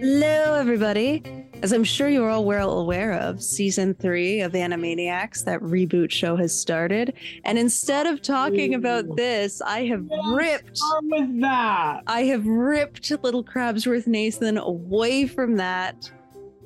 Hello, 0.00 0.54
everybody. 0.54 1.24
As 1.60 1.72
I'm 1.72 1.82
sure 1.82 2.08
you're 2.08 2.30
all 2.30 2.44
well 2.44 2.78
aware 2.78 3.14
of, 3.14 3.42
season 3.42 3.94
three 3.94 4.40
of 4.42 4.52
Animaniacs, 4.52 5.44
that 5.44 5.60
reboot 5.60 6.12
show 6.12 6.36
has 6.36 6.56
started. 6.56 7.14
And 7.44 7.58
instead 7.58 8.06
of 8.06 8.22
talking 8.22 8.74
about 8.74 9.16
this, 9.16 9.60
I 9.60 9.86
have 9.86 10.06
ripped 10.32 10.76
Start 10.76 11.04
with 11.04 11.40
that. 11.40 12.04
I 12.06 12.22
have 12.26 12.46
ripped 12.46 13.10
Little 13.24 13.42
Crabsworth 13.42 14.06
Nathan 14.06 14.56
away 14.56 15.26
from 15.26 15.56
that 15.56 16.08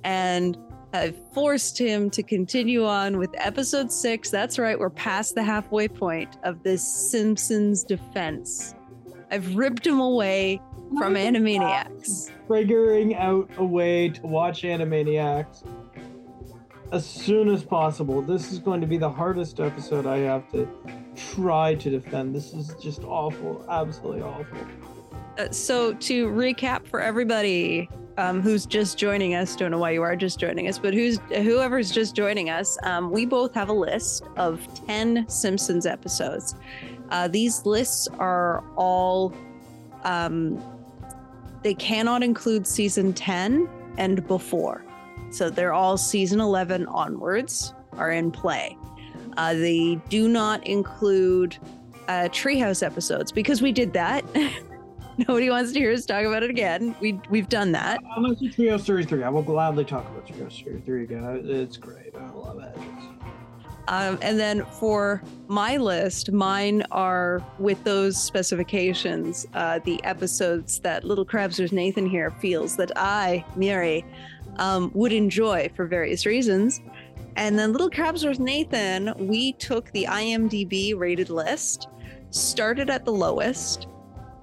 and 0.04 0.58
have 0.92 1.16
forced 1.32 1.78
him 1.78 2.10
to 2.10 2.22
continue 2.22 2.84
on 2.84 3.16
with 3.16 3.30
episode 3.38 3.90
six. 3.90 4.28
That's 4.28 4.58
right, 4.58 4.78
we're 4.78 4.90
past 4.90 5.34
the 5.34 5.42
halfway 5.42 5.88
point 5.88 6.36
of 6.44 6.62
this 6.64 6.86
Simpsons 6.86 7.82
defense. 7.82 8.74
I've 9.30 9.56
ripped 9.56 9.86
him 9.86 10.00
away 10.00 10.60
from 10.98 11.14
Animaniacs. 11.14 12.30
Figuring 12.48 13.14
out 13.14 13.50
a 13.56 13.64
way 13.64 14.08
to 14.10 14.26
watch 14.26 14.62
Animaniacs 14.62 15.66
as 16.92 17.06
soon 17.06 17.48
as 17.48 17.64
possible. 17.64 18.20
This 18.20 18.52
is 18.52 18.58
going 18.58 18.80
to 18.80 18.86
be 18.86 18.98
the 18.98 19.10
hardest 19.10 19.60
episode 19.60 20.06
I 20.06 20.18
have 20.18 20.50
to 20.52 20.68
try 21.16 21.74
to 21.76 21.90
defend. 21.90 22.34
This 22.34 22.52
is 22.52 22.74
just 22.80 23.02
awful. 23.04 23.64
Absolutely 23.68 24.22
awful. 24.22 24.58
Uh, 25.38 25.50
so 25.50 25.94
to 25.94 26.28
recap 26.28 26.86
for 26.86 27.00
everybody 27.00 27.88
um, 28.18 28.42
who's 28.42 28.66
just 28.66 28.98
joining 28.98 29.34
us, 29.34 29.56
don't 29.56 29.70
know 29.70 29.78
why 29.78 29.92
you 29.92 30.02
are 30.02 30.14
just 30.14 30.38
joining 30.38 30.68
us, 30.68 30.78
but 30.78 30.92
who's 30.92 31.18
whoever's 31.30 31.90
just 31.90 32.14
joining 32.14 32.50
us, 32.50 32.76
um, 32.82 33.10
we 33.10 33.24
both 33.24 33.54
have 33.54 33.70
a 33.70 33.72
list 33.72 34.24
of 34.36 34.60
ten 34.86 35.26
Simpsons 35.28 35.86
episodes. 35.86 36.54
Uh, 37.08 37.28
these 37.28 37.64
lists 37.64 38.08
are 38.18 38.62
all 38.76 39.34
um, 40.04 40.62
they 41.62 41.74
cannot 41.74 42.22
include 42.22 42.66
season 42.66 43.12
ten 43.12 43.68
and 43.98 44.26
before, 44.26 44.84
so 45.30 45.50
they're 45.50 45.72
all 45.72 45.96
season 45.96 46.40
eleven 46.40 46.86
onwards 46.86 47.74
are 47.92 48.10
in 48.10 48.30
play. 48.30 48.76
Uh, 49.36 49.54
they 49.54 49.98
do 50.08 50.28
not 50.28 50.66
include 50.66 51.56
uh, 52.08 52.28
treehouse 52.30 52.82
episodes 52.84 53.32
because 53.32 53.62
we 53.62 53.72
did 53.72 53.92
that. 53.92 54.24
Nobody 55.28 55.50
wants 55.50 55.72
to 55.72 55.78
hear 55.78 55.92
us 55.92 56.06
talk 56.06 56.24
about 56.24 56.42
it 56.42 56.50
again. 56.50 56.94
We 57.00 57.20
we've 57.30 57.48
done 57.48 57.72
that. 57.72 58.00
Unless 58.16 58.42
it's 58.42 58.54
Trio 58.54 58.78
Series 58.78 59.06
3, 59.06 59.22
I 59.22 59.28
will 59.28 59.42
gladly 59.42 59.84
talk 59.84 60.06
about 60.06 60.26
Treehouse 60.26 60.64
Series 60.64 60.82
3 60.84 61.04
again. 61.04 61.42
It's 61.44 61.76
great. 61.76 62.11
Um, 63.88 64.18
and 64.22 64.38
then 64.38 64.64
for 64.64 65.22
my 65.48 65.76
list, 65.76 66.30
mine 66.32 66.82
are 66.90 67.44
with 67.58 67.82
those 67.84 68.16
specifications. 68.16 69.46
Uh, 69.54 69.80
the 69.84 70.02
episodes 70.04 70.78
that 70.80 71.04
Little 71.04 71.26
Crabsers 71.26 71.72
Nathan 71.72 72.06
here 72.06 72.30
feels 72.30 72.76
that 72.76 72.92
I, 72.96 73.44
Myry, 73.56 74.04
um, 74.56 74.90
would 74.94 75.12
enjoy 75.12 75.70
for 75.74 75.86
various 75.86 76.26
reasons. 76.26 76.80
And 77.36 77.58
then 77.58 77.72
Little 77.72 77.90
Crabsers 77.90 78.38
Nathan, 78.38 79.14
we 79.16 79.54
took 79.54 79.90
the 79.92 80.04
IMDb 80.04 80.96
rated 80.96 81.30
list, 81.30 81.88
started 82.30 82.90
at 82.90 83.04
the 83.04 83.12
lowest, 83.12 83.88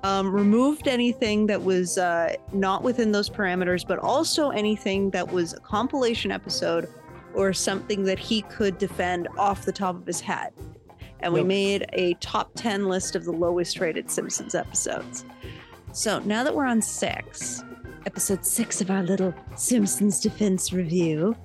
um, 0.03 0.31
removed 0.31 0.87
anything 0.87 1.45
that 1.47 1.61
was 1.61 1.97
uh, 1.97 2.33
not 2.53 2.83
within 2.83 3.11
those 3.11 3.29
parameters, 3.29 3.85
but 3.87 3.99
also 3.99 4.49
anything 4.49 5.09
that 5.11 5.29
was 5.31 5.53
a 5.53 5.59
compilation 5.59 6.31
episode 6.31 6.87
or 7.33 7.53
something 7.53 8.03
that 8.03 8.19
he 8.19 8.41
could 8.43 8.77
defend 8.77 9.27
off 9.37 9.65
the 9.65 9.71
top 9.71 9.95
of 9.95 10.05
his 10.05 10.19
head. 10.21 10.51
And 11.21 11.33
we 11.33 11.39
Yep. 11.41 11.47
made 11.47 11.85
a 11.93 12.13
top 12.15 12.51
10 12.55 12.87
list 12.87 13.15
of 13.15 13.25
the 13.25 13.31
lowest 13.31 13.79
rated 13.79 14.09
Simpsons 14.09 14.55
episodes. 14.55 15.25
So 15.91 16.19
now 16.19 16.43
that 16.43 16.55
we're 16.55 16.65
on 16.65 16.81
six, 16.81 17.63
episode 18.05 18.45
six 18.45 18.79
of 18.81 18.89
our 18.89 19.03
little 19.03 19.33
Simpsons 19.55 20.19
defense 20.21 20.71
review, 20.71 21.35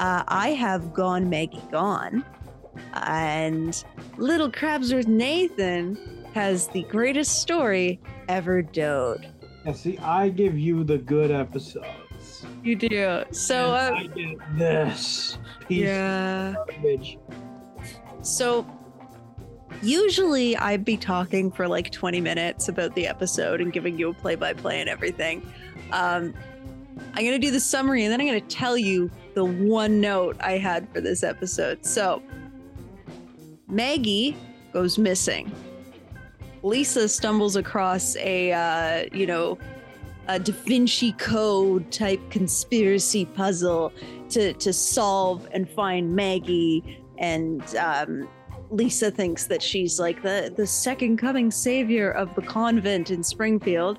uh, 0.00 0.22
I 0.28 0.50
have 0.50 0.92
Gone 0.92 1.30
Maggie 1.30 1.62
Gone. 1.70 2.24
And 2.94 3.82
Little 4.16 4.50
Crabsworth 4.50 5.06
Nathan 5.06 5.98
has 6.34 6.68
the 6.68 6.82
greatest 6.84 7.40
story 7.40 8.00
ever 8.28 8.62
D'ohed. 8.62 9.26
Yeah, 9.64 9.72
see, 9.72 9.98
I 9.98 10.28
give 10.30 10.58
you 10.58 10.82
the 10.84 10.98
good 10.98 11.30
episodes. 11.30 11.86
You 12.62 12.76
do. 12.76 13.24
So, 13.32 13.72
uh, 13.72 13.92
I 13.96 14.06
get 14.06 14.38
this 14.56 15.38
piece 15.68 15.84
yeah. 15.84 16.50
of 16.50 16.66
garbage. 16.68 17.18
So 18.22 18.66
usually 19.82 20.56
I'd 20.56 20.84
be 20.84 20.96
talking 20.96 21.50
for 21.50 21.66
like 21.66 21.90
20 21.90 22.20
minutes 22.20 22.68
about 22.68 22.94
the 22.94 23.06
episode 23.06 23.60
and 23.60 23.72
giving 23.72 23.98
you 23.98 24.10
a 24.10 24.14
play 24.14 24.36
by 24.36 24.52
play 24.52 24.80
and 24.80 24.88
everything. 24.88 25.42
Um, 25.90 26.34
I'm 27.14 27.24
going 27.24 27.32
to 27.32 27.38
do 27.38 27.50
the 27.50 27.60
summary 27.60 28.04
and 28.04 28.12
then 28.12 28.20
I'm 28.20 28.26
going 28.26 28.40
to 28.40 28.54
tell 28.54 28.76
you 28.76 29.10
the 29.34 29.44
one 29.44 30.00
note 30.00 30.36
I 30.40 30.52
had 30.52 30.88
for 30.92 31.00
this 31.00 31.22
episode. 31.22 31.84
So 31.84 32.22
Maggie 33.66 34.36
goes 34.72 34.98
missing. 34.98 35.50
Lisa 36.62 37.08
stumbles 37.08 37.56
across 37.56 38.14
a, 38.16 38.52
uh, 38.52 39.08
you 39.12 39.26
know, 39.26 39.58
a 40.28 40.38
Da 40.38 40.52
Vinci 40.52 41.12
Code 41.12 41.90
type 41.90 42.20
conspiracy 42.30 43.24
puzzle 43.24 43.92
to, 44.30 44.52
to 44.54 44.72
solve 44.72 45.48
and 45.52 45.68
find 45.68 46.14
Maggie 46.14 47.02
and 47.18 47.62
um, 47.76 48.28
Lisa 48.70 49.10
thinks 49.10 49.46
that 49.46 49.62
she's 49.62 50.00
like 50.00 50.22
the 50.22 50.52
the 50.56 50.66
second 50.66 51.18
coming 51.18 51.50
savior 51.50 52.10
of 52.10 52.34
the 52.34 52.42
convent 52.42 53.10
in 53.10 53.22
Springfield. 53.22 53.98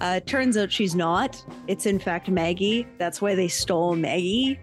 Uh, 0.00 0.20
turns 0.20 0.56
out 0.56 0.70
she's 0.70 0.94
not. 0.94 1.42
It's 1.68 1.86
in 1.86 1.98
fact 1.98 2.28
Maggie. 2.28 2.86
That's 2.98 3.20
why 3.22 3.34
they 3.34 3.48
stole 3.48 3.94
Maggie. 3.94 4.58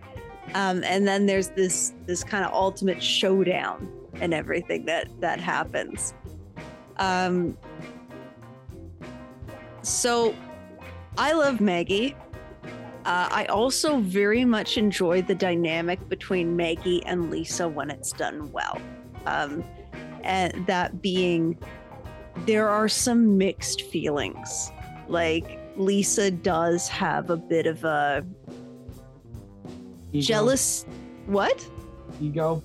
Um, 0.55 0.83
and 0.83 1.07
then 1.07 1.25
there's 1.27 1.49
this 1.49 1.93
this 2.05 2.23
kind 2.23 2.43
of 2.43 2.51
ultimate 2.51 3.01
showdown 3.01 3.91
and 4.15 4.33
everything 4.33 4.85
that 4.85 5.07
that 5.21 5.39
happens. 5.39 6.13
Um, 6.97 7.57
so 9.81 10.35
I 11.17 11.33
love 11.33 11.61
Maggie. 11.61 12.15
Uh, 13.05 13.27
I 13.31 13.45
also 13.45 13.99
very 13.99 14.45
much 14.45 14.77
enjoy 14.77 15.21
the 15.21 15.35
dynamic 15.35 16.07
between 16.09 16.55
Maggie 16.55 17.05
and 17.05 17.29
Lisa 17.29 17.67
when 17.67 17.91
it's 17.91 18.11
done 18.11 18.51
well. 18.51 18.81
Um, 19.25 19.63
and 20.23 20.65
that 20.67 21.01
being, 21.01 21.59
there 22.45 22.69
are 22.69 22.87
some 22.87 23.37
mixed 23.37 23.81
feelings. 23.83 24.71
Like, 25.07 25.59
Lisa 25.75 26.31
does 26.31 26.87
have 26.87 27.29
a 27.29 27.37
bit 27.37 27.67
of 27.67 27.83
a 27.83 28.25
Ego. 30.13 30.25
jealous. 30.25 30.85
What? 31.25 31.67
Ego. 32.21 32.63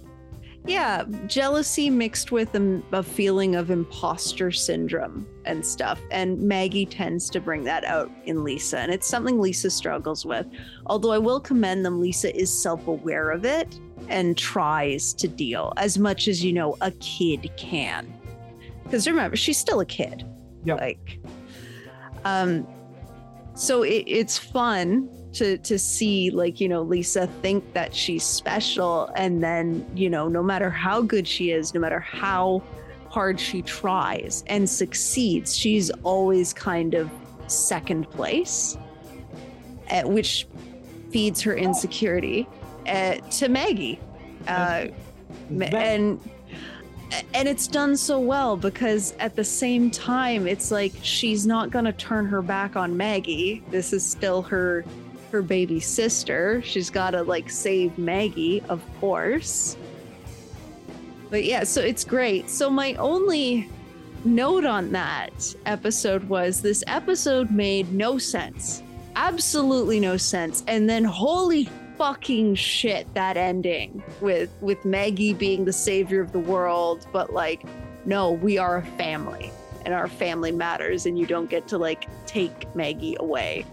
Yeah, 0.69 1.05
jealousy 1.27 1.89
mixed 1.89 2.31
with 2.31 2.55
a, 2.55 2.83
a 2.93 3.03
feeling 3.03 3.57
of 3.57 3.71
imposter 3.71 4.53
syndrome 4.53 5.27
and 5.47 5.65
stuff. 5.65 5.99
And 6.11 6.39
Maggie 6.43 6.85
tends 6.85 7.31
to 7.31 7.41
bring 7.41 7.65
that 7.65 7.85
out 7.85 8.11
in 8.27 8.45
Lisa. 8.45 8.79
And 8.79 8.93
it's 8.93 9.07
something 9.09 9.41
Lisa 9.41 9.71
struggles 9.71 10.27
with. 10.27 10.47
Although 10.85 11.13
I 11.13 11.19
will 11.19 11.41
commend 11.41 11.87
them, 11.87 12.03
Lisa 12.03 12.39
is 12.39 12.53
self 12.53 12.87
aware 12.87 13.31
of 13.31 13.47
it 13.47 13.81
and 14.09 14.37
tries 14.37 15.15
to 15.15 15.27
deal 15.27 15.73
as 15.79 15.99
much 15.99 16.29
as, 16.29 16.45
you 16.45 16.53
know, 16.53 16.77
a 16.83 16.91
kid 16.91 17.51
can. 17.57 18.13
Because 18.85 19.09
remember, 19.09 19.39
she's 19.39 19.57
still 19.57 19.81
a 19.81 19.87
kid. 19.87 20.27
Yep. 20.67 20.81
Like, 20.81 21.19
um, 22.27 22.67
so 23.55 23.85
it, 23.85 24.05
it's 24.07 24.37
fun 24.37 25.09
to 25.39 25.59
to 25.59 25.79
see 25.79 26.31
like 26.31 26.61
you 26.61 26.69
know 26.69 26.83
Lisa 26.83 27.27
think 27.43 27.73
that 27.73 27.95
she's 27.95 28.25
special. 28.25 29.11
And 29.17 29.43
then 29.43 29.87
you 29.95 30.11
know 30.11 30.29
no 30.29 30.43
matter 30.43 30.71
how 30.71 31.03
good 31.03 31.27
she 31.27 31.51
is 31.51 31.75
no 31.75 31.81
matter 31.81 32.01
how 32.01 32.63
hard 33.11 33.41
she 33.41 33.63
tries 33.63 34.45
and 34.49 34.69
succeeds 34.69 35.57
she's 35.57 35.89
always 36.03 36.53
kind 36.53 36.93
of 36.93 37.11
second 37.47 38.09
place 38.11 38.77
at 39.89 40.09
which 40.09 40.47
feeds 41.11 41.41
her 41.41 41.57
insecurity 41.57 42.47
uh, 42.87 43.15
to 43.31 43.49
Maggie. 43.49 43.99
Uh, 44.47 44.87
and 45.51 46.21
and 47.33 47.49
it's 47.49 47.67
done 47.67 47.97
so 47.97 48.21
well 48.21 48.57
because 48.57 49.15
at 49.19 49.35
the 49.35 49.45
same 49.45 49.91
time 49.91 50.47
it's 50.47 50.71
like 50.71 50.93
she's 51.01 51.47
not 51.47 51.71
going 51.71 51.85
to 51.85 51.93
turn 51.93 52.27
her 52.27 52.43
back 52.43 52.77
on 52.77 52.97
Maggie. 52.97 53.63
This 53.71 53.93
is 53.93 54.05
still 54.05 54.43
her 54.43 54.85
her 55.31 55.43
baby 55.43 55.81
sister. 55.81 56.63
She's 56.63 56.91
got 56.91 57.11
to 57.11 57.23
like 57.23 57.51
save 57.51 57.99
Maggie 57.99 58.63
of 58.69 58.83
course. 59.01 59.77
But 61.31 61.45
yeah 61.45 61.65
so 61.65 61.81
it's 61.81 62.05
great. 62.05 62.51
So 62.51 62.71
my 62.71 62.95
only 62.95 63.69
note 64.25 64.65
on 64.65 64.93
that 64.93 65.55
episode 65.67 66.25
was 66.25 66.61
this 66.61 66.83
episode 66.87 67.51
made 67.51 67.93
no 67.93 68.19
sense. 68.19 68.83
Absolutely 69.17 70.01
no 70.01 70.17
sense. 70.17 70.65
And 70.67 70.89
then 70.89 71.05
holy 71.05 71.69
fucking 71.97 72.55
shit 72.55 73.13
that 73.15 73.37
ending 73.37 74.03
with 74.21 74.51
with 74.61 74.85
Maggie 74.85 75.35
being 75.35 75.65
the 75.65 75.73
savior 75.73 76.21
of 76.21 76.33
the 76.33 76.39
world. 76.39 77.07
But 77.13 77.33
like 77.33 77.65
no 78.05 78.33
we 78.33 78.59
are 78.59 78.79
a 78.79 78.87
family 78.97 79.53
and 79.85 79.95
our 79.95 80.09
family 80.09 80.53
matters 80.53 81.07
and 81.07 81.19
you 81.19 81.27
don't 81.27 81.49
get 81.49 81.67
to 81.69 81.79
like 81.79 82.07
take 82.27 82.75
Maggie 82.75 83.17
away 83.21 83.65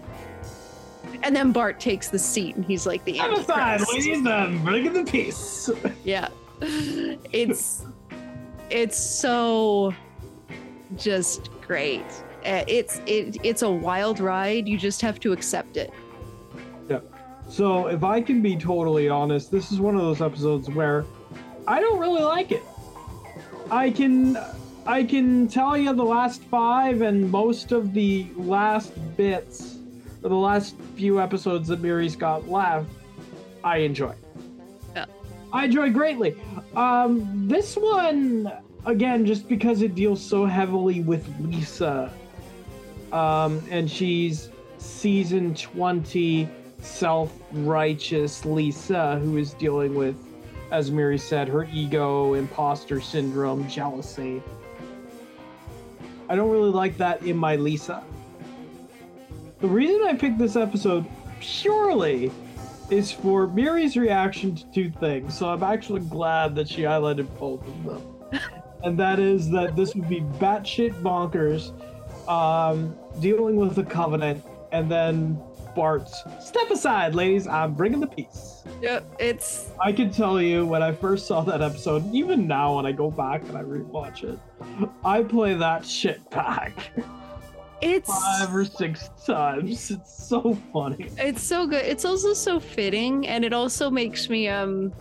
And 1.22 1.34
then 1.34 1.52
Bart 1.52 1.80
takes 1.80 2.08
the 2.08 2.18
seat 2.18 2.56
and 2.56 2.64
he's 2.64 2.86
like 2.86 3.04
the 3.04 3.20
I'm 3.20 3.34
aside, 3.34 3.80
Antichrist. 3.80 4.06
ladies. 4.06 4.26
I'm 4.26 4.64
bringing 4.64 4.92
the 4.92 5.04
peace. 5.04 5.70
Yeah. 6.04 6.28
It's 7.32 7.84
it's 8.70 8.96
so 8.98 9.94
just 10.96 11.50
great. 11.60 12.04
Uh, 12.44 12.64
It's 12.66 13.00
it 13.06 13.38
it's 13.42 13.62
a 13.62 13.70
wild 13.70 14.20
ride. 14.20 14.66
You 14.68 14.78
just 14.78 15.00
have 15.02 15.20
to 15.20 15.32
accept 15.32 15.76
it. 15.76 15.92
Yeah. 16.88 17.00
So, 17.48 17.86
if 17.86 18.02
I 18.02 18.20
can 18.20 18.42
be 18.42 18.56
totally 18.56 19.08
honest, 19.08 19.50
this 19.52 19.70
is 19.70 19.78
one 19.80 19.94
of 19.94 20.00
those 20.02 20.20
episodes 20.20 20.68
where 20.70 21.04
I 21.68 21.80
don't 21.80 21.98
really 22.00 22.22
like 22.22 22.50
it. 22.52 22.62
I 23.70 23.90
can 23.90 24.36
I 24.86 25.04
can 25.04 25.48
tell 25.48 25.76
you 25.76 25.92
the 25.92 26.04
last 26.04 26.42
5 26.42 27.02
and 27.02 27.30
most 27.30 27.72
of 27.72 27.92
the 27.92 28.26
last 28.36 28.92
bits 29.16 29.75
or 30.26 30.28
the 30.28 30.34
last 30.34 30.74
few 30.96 31.20
episodes 31.20 31.68
that 31.68 31.80
Myry's 31.80 32.16
got 32.16 32.48
left, 32.48 32.90
I 33.62 33.78
enjoy. 33.78 34.12
Yeah. 34.96 35.04
I 35.52 35.66
enjoy 35.66 35.90
greatly. 35.90 36.34
Um 36.74 37.46
this 37.46 37.76
one 37.76 38.52
again 38.84 39.24
just 39.24 39.48
because 39.48 39.82
it 39.82 39.94
deals 39.94 40.20
so 40.20 40.44
heavily 40.44 41.00
with 41.00 41.24
Lisa 41.40 42.12
um 43.12 43.62
and 43.70 43.88
she's 43.88 44.50
season 44.78 45.54
20 45.54 46.48
self-righteous 46.80 48.44
Lisa 48.44 49.20
who 49.20 49.36
is 49.36 49.54
dealing 49.54 49.94
with 49.94 50.16
as 50.72 50.90
Myry 50.90 51.18
said 51.18 51.46
her 51.48 51.68
ego 51.72 52.34
imposter 52.34 53.00
syndrome 53.00 53.68
jealousy 53.68 54.42
I 56.28 56.34
don't 56.34 56.50
really 56.50 56.72
like 56.72 56.96
that 56.98 57.22
in 57.22 57.36
my 57.36 57.54
Lisa 57.54 58.02
the 59.60 59.68
reason 59.68 60.02
I 60.06 60.14
picked 60.14 60.38
this 60.38 60.56
episode 60.56 61.06
purely 61.40 62.30
is 62.90 63.10
for 63.10 63.46
Myry's 63.46 63.96
reaction 63.96 64.54
to 64.54 64.64
two 64.72 64.90
things 64.90 65.36
so 65.36 65.48
I'm 65.48 65.62
actually 65.62 66.00
glad 66.00 66.54
that 66.56 66.68
she 66.68 66.82
highlighted 66.82 67.26
both 67.38 67.66
of 67.66 67.84
them 67.84 68.40
and 68.84 68.98
that 68.98 69.18
is 69.18 69.50
that 69.50 69.76
this 69.76 69.94
would 69.94 70.08
be 70.08 70.20
batshit 70.20 70.94
bonkers 71.02 71.72
um, 72.28 72.96
dealing 73.20 73.56
with 73.56 73.74
the 73.74 73.84
covenant 73.84 74.44
and 74.72 74.90
then 74.90 75.40
Bart's 75.76 76.24
step 76.40 76.70
aside, 76.70 77.14
ladies. 77.14 77.46
I'm 77.46 77.74
bringing 77.74 78.00
the 78.00 78.06
peace. 78.06 78.64
Yep, 78.80 79.16
it's 79.20 79.70
I 79.78 79.92
can 79.92 80.10
tell 80.10 80.40
you 80.40 80.66
when 80.66 80.82
I 80.82 80.90
first 80.90 81.26
saw 81.26 81.42
that 81.42 81.60
episode, 81.60 82.12
even 82.14 82.46
now 82.46 82.76
when 82.76 82.86
I 82.86 82.92
go 82.92 83.10
back 83.10 83.42
and 83.42 83.58
I 83.58 83.62
rewatch 83.62 84.24
it, 84.24 84.38
I 85.04 85.22
play 85.22 85.52
that 85.54 85.84
shit 85.84 86.28
back 86.30 86.90
it's 87.80 88.08
five 88.08 88.54
or 88.54 88.64
six 88.64 89.10
times. 89.26 89.90
It's 89.90 90.28
so 90.28 90.58
funny. 90.72 91.10
it's 91.18 91.42
so 91.42 91.66
good. 91.66 91.84
It's 91.84 92.04
also 92.04 92.32
so 92.32 92.58
fitting 92.58 93.26
and 93.26 93.44
it 93.44 93.52
also 93.52 93.90
makes 93.90 94.28
me 94.28 94.48
um 94.48 94.92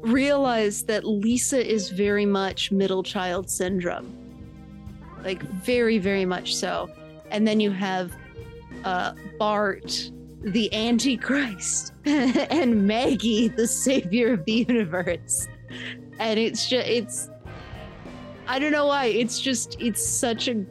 realize 0.00 0.82
that 0.84 1.04
Lisa 1.04 1.64
is 1.64 1.90
very 1.90 2.26
much 2.26 2.72
middle 2.72 3.02
child 3.02 3.50
syndrome. 3.50 4.16
Like 5.24 5.42
very 5.42 5.98
very 5.98 6.24
much 6.24 6.54
so. 6.54 6.90
And 7.30 7.46
then 7.46 7.60
you 7.60 7.70
have 7.70 8.12
uh 8.84 9.14
Bart 9.38 10.10
the 10.42 10.72
antichrist 10.74 11.92
and 12.04 12.86
Maggie 12.86 13.48
the 13.48 13.66
savior 13.66 14.34
of 14.34 14.44
the 14.44 14.64
universe. 14.68 15.48
And 16.18 16.38
it's 16.38 16.68
just 16.68 16.86
it's 16.86 17.30
I 18.46 18.58
don't 18.58 18.72
know 18.72 18.86
why. 18.86 19.06
It's 19.06 19.40
just 19.40 19.76
it's 19.80 20.06
such 20.06 20.48
a 20.48 20.64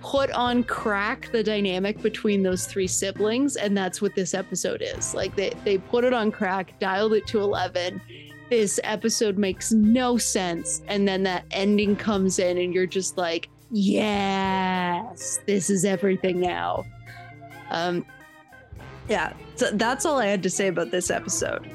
put 0.00 0.30
on 0.30 0.64
crack 0.64 1.30
the 1.32 1.42
dynamic 1.42 2.00
between 2.00 2.42
those 2.42 2.66
three 2.66 2.86
siblings 2.86 3.56
and 3.56 3.76
that's 3.76 4.00
what 4.00 4.14
this 4.14 4.32
episode 4.32 4.82
is. 4.82 5.14
Like 5.14 5.34
they, 5.36 5.52
they 5.64 5.78
put 5.78 6.04
it 6.04 6.12
on 6.12 6.30
crack 6.30 6.78
dialed 6.78 7.14
it 7.14 7.26
to 7.28 7.40
11 7.40 8.00
this 8.48 8.80
episode 8.84 9.36
makes 9.36 9.72
no 9.72 10.16
sense 10.16 10.80
and 10.88 11.06
then 11.06 11.22
that 11.24 11.44
ending 11.50 11.94
comes 11.94 12.38
in 12.38 12.56
and 12.56 12.72
you're 12.72 12.86
just 12.86 13.18
like 13.18 13.50
yes 13.70 15.40
this 15.46 15.68
is 15.68 15.84
everything 15.84 16.40
now. 16.40 16.84
Um 17.70 18.06
yeah 19.08 19.32
so 19.56 19.70
that's 19.72 20.04
all 20.06 20.18
i 20.18 20.26
had 20.26 20.42
to 20.42 20.50
say 20.50 20.68
about 20.68 20.90
this 20.90 21.10
episode. 21.10 21.70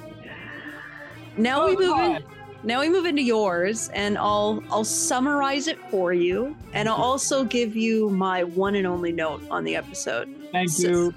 Now 1.37 1.67
we 1.67 1.75
move 1.75 1.99
in 1.99 2.23
now 2.63 2.79
we 2.79 2.89
move 2.89 3.05
into 3.05 3.21
yours 3.21 3.89
and 3.93 4.17
i'll 4.17 4.63
i'll 4.71 4.83
summarize 4.85 5.67
it 5.67 5.77
for 5.89 6.13
you 6.13 6.55
and 6.73 6.87
i'll 6.87 6.95
also 6.95 7.43
give 7.43 7.75
you 7.75 8.09
my 8.09 8.43
one 8.43 8.75
and 8.75 8.87
only 8.87 9.11
note 9.11 9.41
on 9.51 9.63
the 9.63 9.75
episode 9.75 10.33
Thank 10.51 10.69
Sis. 10.69 10.85
you. 10.85 11.13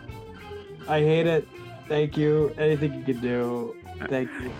I 0.88 1.00
hate 1.00 1.26
it. 1.26 1.46
Thank 1.88 2.16
you. 2.16 2.54
Anything 2.58 2.94
you 2.94 3.04
can 3.04 3.20
do. 3.20 3.76
Thank 4.08 4.30
you. 4.40 4.50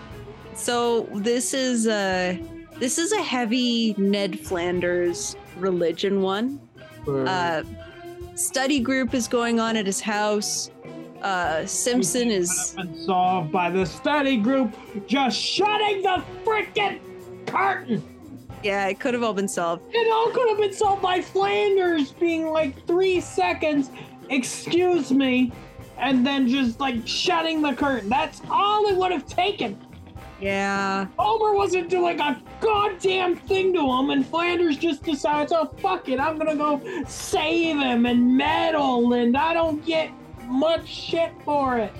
so 0.53 1.03
this 1.15 1.53
is 1.53 1.87
a 1.87 2.39
this 2.79 2.97
is 2.97 3.11
a 3.11 3.21
heavy 3.21 3.95
ned 3.97 4.39
flanders 4.39 5.35
religion 5.57 6.21
one 6.21 6.59
uh 7.07 7.63
study 8.35 8.79
group 8.79 9.13
is 9.15 9.27
going 9.27 9.59
on 9.59 9.75
at 9.77 9.85
his 9.85 9.99
house 10.01 10.69
uh 11.21 11.65
simpson 11.65 12.29
is 12.29 12.73
been 12.77 12.95
solved 12.95 13.51
by 13.51 13.69
the 13.69 13.85
study 13.85 14.37
group 14.37 14.75
just 15.07 15.39
shutting 15.39 16.01
the 16.03 16.23
freaking 16.45 16.99
curtain. 17.47 18.03
yeah 18.63 18.87
it 18.87 18.99
could 18.99 19.13
have 19.13 19.23
all 19.23 19.33
been 19.33 19.47
solved 19.47 19.81
It 19.93 20.11
all 20.13 20.29
could 20.31 20.47
have 20.49 20.57
been 20.59 20.73
solved 20.73 21.01
by 21.01 21.21
Flanders 21.21 22.11
being 22.11 22.47
like 22.51 22.85
three 22.85 23.19
seconds, 23.21 23.89
excuse 24.29 25.11
me, 25.11 25.51
and 25.97 26.25
then 26.25 26.47
just 26.47 26.79
like 26.79 27.07
shutting 27.07 27.61
the 27.61 27.73
curtain. 27.73 28.09
That's 28.09 28.41
all 28.49 28.85
it 28.87 28.95
would 28.95 29.11
have 29.11 29.25
taken. 29.25 29.79
yeah 30.39 31.07
Homer 31.17 31.53
wasn't 31.55 31.89
doing 31.89 32.19
a 32.19 32.39
goddamn 32.61 33.37
thing 33.37 33.73
to 33.73 33.79
him, 33.79 34.09
and 34.11 34.23
Flanders 34.25 34.77
just 34.77 35.01
decides, 35.03 35.51
oh, 35.51 35.65
fuck 35.79 36.09
it, 36.09 36.19
I'm 36.19 36.37
gonna 36.37 36.55
go 36.55 36.79
save 37.07 37.77
him 37.79 38.05
and 38.05 38.37
meddle, 38.37 39.13
and 39.13 39.35
I 39.35 39.53
don't 39.55 39.83
get 39.85 40.11
much 40.47 40.87
shit 40.87 41.31
for 41.45 41.77
it. 41.77 41.91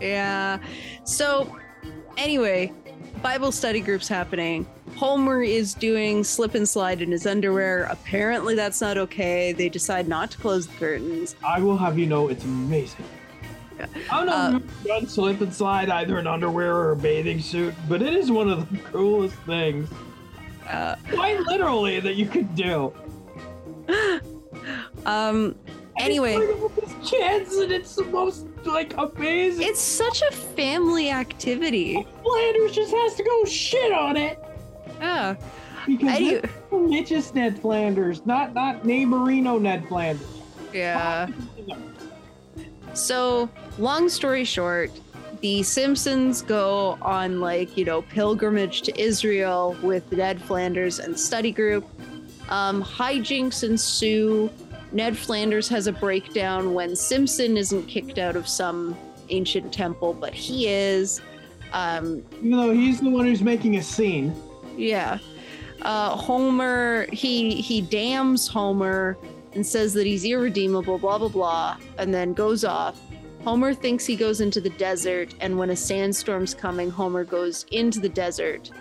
Yeah. 0.00 0.58
So, 1.04 1.56
anyway, 2.16 2.72
Bible 3.22 3.52
study 3.52 3.80
group's 3.80 4.08
happening. 4.08 4.66
Homer 4.96 5.42
is 5.42 5.74
doing 5.74 6.24
slip 6.24 6.54
and 6.54 6.68
slide 6.68 7.02
in 7.02 7.10
his 7.12 7.26
underwear. 7.26 7.84
Apparently, 7.84 8.54
that's 8.54 8.80
not 8.80 8.96
okay. 8.98 9.52
They 9.52 9.68
decide 9.68 10.08
not 10.08 10.30
to 10.32 10.38
close 10.38 10.66
the 10.66 10.74
curtains. 10.76 11.36
I 11.46 11.60
will 11.60 11.76
have 11.76 11.98
you 11.98 12.06
know 12.06 12.28
it's 12.28 12.44
amazing. 12.44 13.04
Yeah. 13.78 13.86
I 14.10 14.16
don't 14.16 14.26
know 14.26 14.32
Uh, 14.32 14.56
if 14.56 14.62
you've 14.62 14.84
done 14.86 15.06
slip 15.06 15.40
and 15.40 15.54
slide 15.54 15.88
either 15.88 16.18
in 16.18 16.26
underwear 16.26 16.74
or 16.74 16.92
a 16.92 16.96
bathing 16.96 17.40
suit, 17.40 17.74
but 17.88 18.02
it 18.02 18.12
is 18.14 18.30
one 18.30 18.48
of 18.50 18.68
the 18.70 18.78
coolest 18.90 19.36
things, 19.46 19.88
Uh, 20.68 20.96
quite 21.12 21.38
literally, 21.40 22.00
that 22.00 22.14
you 22.16 22.26
could 22.26 22.54
do. 22.56 22.92
um. 25.06 25.54
Anyway, 25.98 26.34
it's 26.36 26.60
like 26.60 26.76
with 26.76 26.84
his 27.00 27.10
kids, 27.10 27.54
and 27.56 27.72
it's 27.72 27.94
the 27.96 28.04
most 28.04 28.46
like 28.64 28.94
amazing. 28.96 29.66
it's 29.66 29.80
such 29.80 30.22
a 30.22 30.30
family 30.32 31.10
activity. 31.10 32.06
Flanders 32.22 32.72
just 32.72 32.92
has 32.94 33.14
to 33.16 33.22
go 33.24 33.44
shit 33.44 33.92
on 33.92 34.16
it 34.16 34.38
Yeah. 35.00 35.34
because 35.86 36.08
I 36.08 36.18
do. 36.18 36.36
it's 36.44 36.52
religious 36.70 37.34
Ned 37.34 37.58
Flanders, 37.60 38.24
not 38.26 38.54
not 38.54 38.82
neighborino 38.82 39.60
Ned 39.60 39.86
Flanders. 39.88 40.26
Yeah. 40.72 41.28
So, 42.94 43.48
long 43.78 44.08
story 44.08 44.44
short, 44.44 44.90
the 45.40 45.62
Simpsons 45.62 46.42
go 46.42 46.98
on 47.00 47.40
like, 47.40 47.76
you 47.76 47.84
know, 47.84 48.02
pilgrimage 48.02 48.82
to 48.82 49.00
Israel 49.00 49.76
with 49.82 50.10
Ned 50.12 50.42
Flanders 50.42 50.98
and 50.98 51.18
study 51.18 51.52
group. 51.52 51.86
Um, 52.48 52.82
hijinks 52.82 53.62
ensue. 53.62 54.50
Ned 54.92 55.16
Flanders 55.16 55.68
has 55.68 55.86
a 55.86 55.92
breakdown 55.92 56.74
when 56.74 56.96
Simpson 56.96 57.56
isn't 57.56 57.86
kicked 57.86 58.18
out 58.18 58.36
of 58.36 58.48
some 58.48 58.96
ancient 59.28 59.72
temple, 59.72 60.14
but 60.14 60.32
he 60.34 60.68
is. 60.68 61.20
Um, 61.72 62.24
Even 62.38 62.50
though 62.52 62.72
he's 62.72 63.00
the 63.00 63.10
one 63.10 63.26
who's 63.26 63.42
making 63.42 63.76
a 63.76 63.82
scene. 63.82 64.34
yeah. 64.76 65.18
Uh, 65.82 66.16
Homer, 66.16 67.06
he 67.12 67.54
he 67.60 67.80
damns 67.80 68.48
Homer 68.48 69.16
and 69.52 69.64
says 69.64 69.94
that 69.94 70.06
he's 70.06 70.24
irredeemable, 70.24 70.98
blah 70.98 71.18
blah 71.18 71.28
blah, 71.28 71.76
and 71.98 72.12
then 72.12 72.32
goes 72.32 72.64
off. 72.64 72.98
Homer 73.44 73.72
thinks 73.72 74.04
he 74.04 74.16
goes 74.16 74.40
into 74.40 74.60
the 74.60 74.70
desert, 74.70 75.34
and 75.40 75.56
when 75.56 75.70
a 75.70 75.76
sandstorm's 75.76 76.52
coming, 76.52 76.90
Homer 76.90 77.22
goes 77.22 77.64
into 77.70 78.00
the 78.00 78.08
desert 78.08 78.72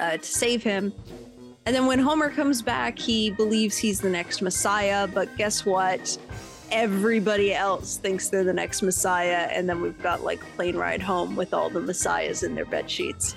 uh, 0.00 0.16
to 0.16 0.24
save 0.24 0.64
him. 0.64 0.92
And 1.66 1.76
then 1.76 1.86
when 1.86 1.98
Homer 1.98 2.30
comes 2.30 2.62
back, 2.62 2.98
he 2.98 3.30
believes 3.30 3.76
he's 3.76 4.00
the 4.00 4.08
next 4.08 4.40
Messiah, 4.42 5.06
but 5.06 5.34
guess 5.36 5.64
what? 5.64 6.18
Everybody 6.72 7.52
else 7.52 7.96
thinks 7.96 8.28
they're 8.28 8.44
the 8.44 8.52
next 8.52 8.82
Messiah, 8.82 9.48
and 9.52 9.68
then 9.68 9.80
we've 9.80 10.00
got 10.02 10.22
like 10.22 10.40
plane 10.56 10.76
ride 10.76 11.02
home 11.02 11.36
with 11.36 11.52
all 11.52 11.68
the 11.68 11.80
Messiahs 11.80 12.42
in 12.42 12.54
their 12.54 12.64
bed 12.64 12.90
sheets. 12.90 13.36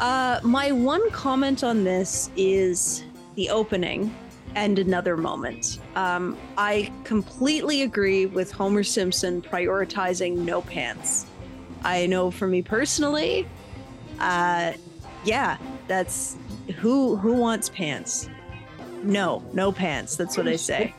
Uh, 0.00 0.40
my 0.42 0.72
one 0.72 1.10
comment 1.10 1.62
on 1.62 1.84
this 1.84 2.30
is 2.36 3.04
the 3.34 3.50
opening, 3.50 4.14
and 4.56 4.78
another 4.78 5.16
moment. 5.16 5.78
Um, 5.94 6.36
I 6.56 6.90
completely 7.04 7.82
agree 7.82 8.26
with 8.26 8.50
Homer 8.50 8.82
Simpson 8.82 9.42
prioritizing 9.42 10.38
no 10.38 10.62
pants. 10.62 11.26
I 11.84 12.06
know 12.06 12.30
for 12.30 12.46
me 12.46 12.62
personally, 12.62 13.46
uh, 14.18 14.72
yeah, 15.24 15.58
that's 15.88 16.36
who 16.76 17.16
who 17.16 17.34
wants 17.34 17.68
pants. 17.68 18.28
No, 19.02 19.44
no 19.52 19.72
pants. 19.72 20.16
That's 20.16 20.36
what 20.36 20.48
I 20.48 20.56
say. 20.56 20.94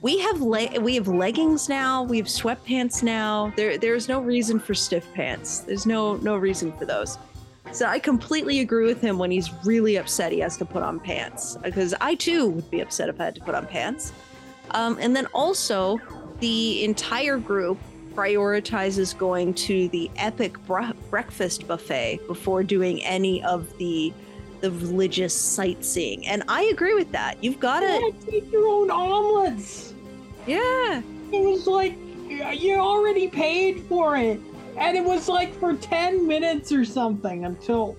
We 0.00 0.18
have 0.18 0.40
le- 0.40 0.80
we 0.80 0.94
have 0.94 1.08
leggings 1.08 1.68
now. 1.68 2.02
We 2.02 2.18
have 2.18 2.26
sweatpants 2.26 3.02
now. 3.02 3.52
There 3.56 3.78
there's 3.78 4.08
no 4.08 4.20
reason 4.20 4.60
for 4.60 4.74
stiff 4.74 5.12
pants. 5.14 5.60
There's 5.60 5.86
no 5.86 6.16
no 6.16 6.36
reason 6.36 6.72
for 6.76 6.84
those. 6.84 7.18
So 7.72 7.86
I 7.86 7.98
completely 7.98 8.60
agree 8.60 8.86
with 8.86 9.00
him 9.00 9.18
when 9.18 9.30
he's 9.30 9.52
really 9.64 9.96
upset 9.96 10.32
he 10.32 10.38
has 10.40 10.56
to 10.58 10.64
put 10.64 10.82
on 10.82 11.00
pants 11.00 11.56
because 11.62 11.94
I 12.00 12.14
too 12.14 12.48
would 12.48 12.70
be 12.70 12.80
upset 12.80 13.08
if 13.08 13.20
I 13.20 13.24
had 13.26 13.34
to 13.34 13.40
put 13.42 13.54
on 13.54 13.66
pants. 13.66 14.12
Um, 14.70 14.98
and 15.00 15.14
then 15.14 15.26
also, 15.34 15.98
the 16.40 16.84
entire 16.84 17.36
group 17.38 17.78
prioritizes 18.14 19.16
going 19.16 19.54
to 19.54 19.88
the 19.88 20.10
epic 20.16 20.58
bre- 20.66 20.92
breakfast 21.10 21.66
buffet 21.66 22.20
before 22.26 22.62
doing 22.62 23.02
any 23.04 23.42
of 23.44 23.76
the 23.78 24.12
the 24.60 24.70
religious 24.70 25.34
sightseeing. 25.34 26.26
And 26.26 26.42
I 26.48 26.64
agree 26.64 26.94
with 26.94 27.12
that. 27.12 27.42
You've 27.42 27.60
got 27.60 27.80
to 27.80 28.14
take 28.26 28.50
your 28.50 28.66
own 28.68 28.90
omelets. 28.90 29.94
Yeah. 30.46 31.02
It 31.32 31.44
was 31.44 31.66
like 31.66 31.96
you 32.28 32.76
already 32.76 33.28
paid 33.28 33.80
for 33.82 34.16
it 34.16 34.40
and 34.78 34.96
it 34.96 35.04
was 35.04 35.28
like 35.28 35.52
for 35.58 35.74
10 35.74 36.26
minutes 36.26 36.72
or 36.72 36.84
something 36.84 37.44
until 37.44 37.96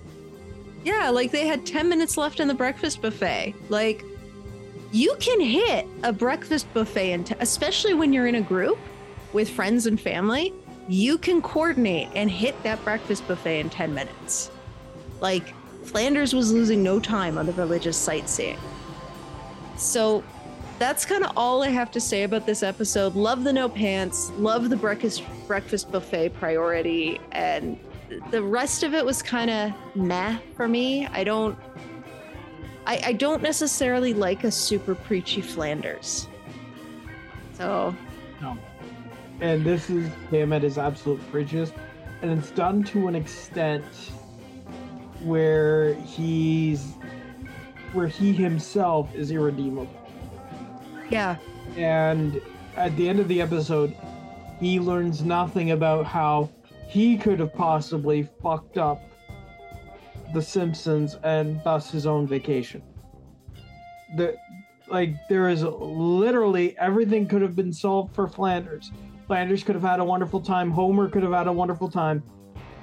yeah 0.84 1.10
like 1.10 1.30
they 1.30 1.46
had 1.46 1.66
10 1.66 1.88
minutes 1.88 2.16
left 2.16 2.40
in 2.40 2.48
the 2.48 2.54
breakfast 2.54 3.02
buffet 3.02 3.54
like 3.68 4.04
you 4.92 5.14
can 5.20 5.40
hit 5.40 5.86
a 6.02 6.12
breakfast 6.12 6.72
buffet 6.72 7.12
and 7.12 7.36
especially 7.40 7.94
when 7.94 8.12
you're 8.12 8.26
in 8.26 8.36
a 8.36 8.40
group 8.40 8.78
with 9.32 9.48
friends 9.48 9.86
and 9.86 10.00
family 10.00 10.54
you 10.88 11.18
can 11.18 11.42
coordinate 11.42 12.08
and 12.14 12.30
hit 12.30 12.60
that 12.62 12.82
breakfast 12.84 13.26
buffet 13.28 13.60
in 13.60 13.70
10 13.70 13.94
minutes 13.94 14.50
like 15.20 15.54
flanders 15.90 16.34
was 16.34 16.52
losing 16.52 16.82
no 16.82 16.98
time 16.98 17.38
on 17.38 17.46
the 17.46 17.52
religious 17.52 17.96
sightseeing 17.96 18.58
so 19.76 20.22
that's 20.80 21.04
kind 21.04 21.22
of 21.22 21.32
all 21.36 21.62
I 21.62 21.68
have 21.68 21.90
to 21.92 22.00
say 22.00 22.22
about 22.22 22.46
this 22.46 22.62
episode. 22.62 23.14
Love 23.14 23.44
the 23.44 23.52
no 23.52 23.68
pants, 23.68 24.30
love 24.38 24.70
the 24.70 24.76
breakfast 24.76 25.22
breakfast 25.46 25.92
buffet 25.92 26.30
priority, 26.30 27.20
and 27.32 27.78
the 28.30 28.42
rest 28.42 28.82
of 28.82 28.94
it 28.94 29.04
was 29.04 29.22
kind 29.22 29.50
of 29.50 29.72
meh 29.94 30.38
for 30.56 30.66
me. 30.66 31.06
I 31.08 31.22
don't, 31.22 31.58
I, 32.86 33.00
I 33.04 33.12
don't 33.12 33.42
necessarily 33.42 34.14
like 34.14 34.44
a 34.44 34.50
super 34.50 34.94
preachy 34.94 35.42
Flanders. 35.42 36.28
So, 37.52 37.94
no. 38.40 38.56
And 39.42 39.64
this 39.64 39.90
is 39.90 40.10
him 40.30 40.52
at 40.54 40.62
his 40.62 40.78
absolute 40.78 41.20
preachiest, 41.30 41.72
and 42.22 42.30
it's 42.38 42.50
done 42.50 42.84
to 42.84 43.06
an 43.06 43.14
extent 43.14 43.84
where 45.22 45.94
he's, 45.94 46.94
where 47.92 48.08
he 48.08 48.32
himself 48.32 49.14
is 49.14 49.30
irredeemable 49.30 49.88
yeah. 51.10 51.36
And 51.76 52.40
at 52.76 52.96
the 52.96 53.08
end 53.08 53.20
of 53.20 53.28
the 53.28 53.42
episode, 53.42 53.94
he 54.58 54.80
learns 54.80 55.22
nothing 55.22 55.72
about 55.72 56.06
how 56.06 56.50
he 56.88 57.16
could 57.16 57.40
have 57.40 57.52
possibly 57.52 58.28
fucked 58.42 58.78
up 58.78 59.02
The 60.32 60.42
Simpsons 60.42 61.16
and 61.22 61.60
thus 61.64 61.90
his 61.90 62.06
own 62.06 62.26
vacation. 62.26 62.82
The 64.16 64.36
like 64.88 65.14
there 65.28 65.48
is 65.48 65.62
literally 65.62 66.76
everything 66.78 67.28
could 67.28 67.42
have 67.42 67.54
been 67.54 67.72
solved 67.72 68.12
for 68.14 68.26
Flanders. 68.26 68.90
Flanders 69.28 69.62
could 69.62 69.76
have 69.76 69.84
had 69.84 70.00
a 70.00 70.04
wonderful 70.04 70.40
time. 70.40 70.70
Homer 70.70 71.08
could 71.08 71.22
have 71.22 71.32
had 71.32 71.46
a 71.46 71.52
wonderful 71.52 71.88
time 71.88 72.24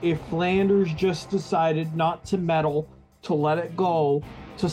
if 0.01 0.19
Flanders 0.27 0.93
just 0.93 1.29
decided 1.29 1.95
not 1.95 2.25
to 2.25 2.37
meddle, 2.37 2.87
to 3.23 3.33
let 3.33 3.57
it 3.57 3.75
go, 3.75 4.23
to 4.57 4.69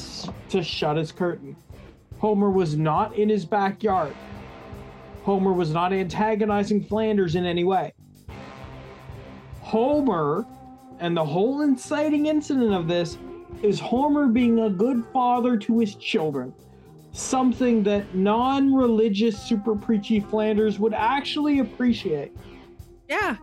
to 0.48 0.62
shut 0.62 0.96
his 0.96 1.12
curtain. 1.12 1.56
Homer 2.18 2.50
was 2.50 2.76
not 2.76 3.16
in 3.16 3.28
his 3.28 3.44
backyard. 3.44 4.14
Homer 5.22 5.52
was 5.52 5.70
not 5.70 5.92
antagonizing 5.92 6.82
Flanders 6.84 7.34
in 7.34 7.44
any 7.44 7.64
way. 7.64 7.92
Homer, 9.60 10.46
and 11.00 11.16
the 11.16 11.24
whole 11.24 11.62
inciting 11.62 12.26
incident 12.26 12.74
of 12.74 12.86
this, 12.86 13.18
is 13.62 13.80
Homer 13.80 14.28
being 14.28 14.60
a 14.60 14.70
good 14.70 15.04
father 15.12 15.56
to 15.56 15.78
his 15.78 15.94
children. 15.94 16.52
Something 17.12 17.82
that 17.84 18.14
non 18.14 18.74
religious, 18.74 19.40
super 19.40 19.74
preachy 19.74 20.20
Flanders 20.20 20.78
would 20.78 20.94
actually 20.94 21.60
appreciate. 21.60 22.32
Yeah. 23.08 23.36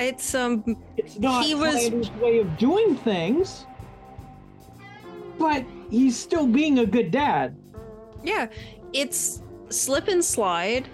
It's 0.00 0.34
um 0.34 0.76
it's 0.96 1.18
not 1.18 1.44
he 1.44 1.54
was... 1.54 1.74
Flanders' 1.74 2.10
way 2.12 2.38
of 2.38 2.56
doing 2.56 2.96
things, 2.96 3.66
but 5.38 5.64
he's 5.90 6.18
still 6.18 6.46
being 6.46 6.78
a 6.78 6.86
good 6.86 7.10
dad. 7.10 7.54
Yeah, 8.24 8.48
it's 8.92 9.42
slip 9.68 10.08
and 10.08 10.24
slide 10.24 10.88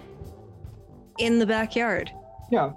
in 1.19 1.39
the 1.39 1.45
backyard. 1.45 2.11
Yeah. 2.51 2.73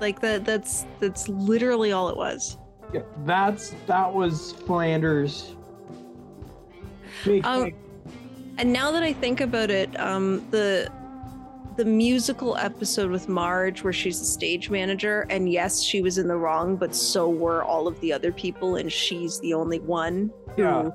Like 0.00 0.20
that 0.20 0.44
that's 0.44 0.84
that's 1.00 1.28
literally 1.28 1.92
all 1.92 2.10
it 2.10 2.16
was. 2.16 2.58
Yeah, 2.92 3.02
that's 3.24 3.74
that 3.86 4.12
was 4.12 4.52
Flanders. 4.66 5.56
Big, 7.24 7.44
um, 7.46 7.64
big. 7.64 7.74
and 8.58 8.70
now 8.70 8.90
that 8.90 9.02
I 9.02 9.14
think 9.14 9.40
about 9.40 9.70
it, 9.70 9.98
um 9.98 10.46
the 10.50 10.90
the 11.76 11.84
musical 11.84 12.56
episode 12.56 13.10
with 13.10 13.28
Marge 13.28 13.82
where 13.82 13.92
she's 13.92 14.18
the 14.18 14.24
stage 14.24 14.70
manager 14.70 15.26
and 15.30 15.50
yes, 15.50 15.82
she 15.82 16.02
was 16.02 16.18
in 16.18 16.28
the 16.28 16.36
wrong, 16.36 16.76
but 16.76 16.94
so 16.94 17.28
were 17.28 17.64
all 17.64 17.88
of 17.88 18.00
the 18.00 18.12
other 18.12 18.32
people 18.32 18.76
and 18.76 18.92
she's 18.92 19.40
the 19.40 19.54
only 19.54 19.80
one 19.80 20.32
who 20.56 20.62
yeah 20.62 20.90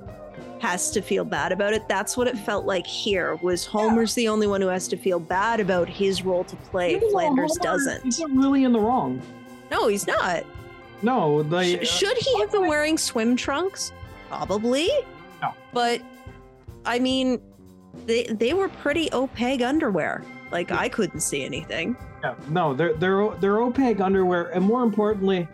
has 0.60 0.90
to 0.90 1.00
feel 1.00 1.24
bad 1.24 1.52
about 1.52 1.72
it. 1.72 1.88
That's 1.88 2.16
what 2.16 2.28
it 2.28 2.38
felt 2.38 2.66
like 2.66 2.86
here. 2.86 3.36
Was 3.36 3.64
Homer's 3.64 4.16
yeah. 4.16 4.22
the 4.22 4.28
only 4.28 4.46
one 4.46 4.60
who 4.60 4.68
has 4.68 4.88
to 4.88 4.96
feel 4.96 5.18
bad 5.18 5.58
about 5.58 5.88
his 5.88 6.22
role 6.22 6.44
to 6.44 6.56
play? 6.56 6.96
Even 6.96 7.10
Flanders 7.10 7.56
Homer, 7.56 7.62
doesn't. 7.62 8.04
He's 8.04 8.20
not 8.20 8.30
really 8.32 8.64
in 8.64 8.72
the 8.72 8.80
wrong. 8.80 9.22
No, 9.70 9.88
he's 9.88 10.06
not. 10.06 10.44
No, 11.02 11.42
they, 11.42 11.76
Sh- 11.76 11.80
uh, 11.80 11.84
should 11.84 12.16
he 12.18 12.40
have 12.40 12.52
been 12.52 12.66
wearing 12.66 12.98
swim 12.98 13.36
trunks? 13.36 13.92
Probably. 14.28 14.90
No. 15.40 15.52
But 15.72 16.02
I 16.84 16.98
mean, 16.98 17.40
they 18.04 18.24
they 18.24 18.52
were 18.52 18.68
pretty 18.68 19.08
opaque 19.12 19.62
underwear. 19.62 20.22
Like 20.50 20.72
I 20.72 20.88
couldn't 20.88 21.20
see 21.20 21.44
anything. 21.44 21.96
Yeah, 22.22 22.34
no, 22.48 22.74
they're 22.74 22.94
they're 22.94 23.30
they're 23.36 23.60
opaque 23.60 24.00
underwear, 24.00 24.48
and 24.48 24.64
more 24.64 24.82
importantly, 24.82 25.48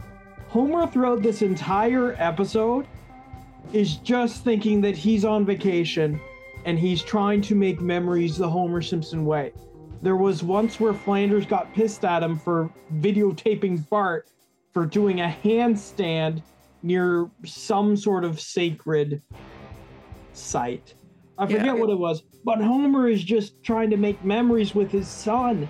Homer 0.49 0.87
throughout 0.87 1.23
this 1.23 1.43
entire 1.43 2.15
episode 2.19 2.87
is 3.73 3.97
just 3.97 4.45
thinking 4.45 4.81
that 4.81 4.97
he's 4.97 5.25
on 5.25 5.45
vacation 5.45 6.21
and 6.65 6.79
he's 6.79 7.03
trying 7.03 7.41
to 7.43 7.55
make 7.55 7.81
memories 7.81 8.37
the 8.37 8.49
Homer 8.49 8.83
Simpson 8.83 9.25
way. 9.25 9.53
There 10.03 10.17
was 10.17 10.43
once 10.43 10.79
where 10.79 10.93
Flanders 10.93 11.47
got 11.47 11.73
pissed 11.75 12.05
at 12.05 12.23
him 12.23 12.39
for 12.39 12.71
videotaping 12.97 13.89
Bart 13.89 14.31
for 14.73 14.85
doing 14.85 15.21
a 15.21 15.37
handstand 15.45 16.43
near 16.83 17.31
some 17.45 17.97
sort 17.97 18.25
of 18.25 18.41
sacred 18.41 19.23
site. 20.33 20.95
I 21.39 21.47
forget 21.47 21.67
yeah. 21.67 21.73
what 21.73 21.91
it 21.91 21.99
was, 21.99 22.23
but 22.45 22.61
Homer 22.61 23.09
is 23.09 23.23
just 23.23 23.63
trying 23.63 23.91
to 23.91 23.97
make 23.97 24.25
memories 24.25 24.75
with 24.75 24.91
his 24.91 25.07
son. 25.07 25.69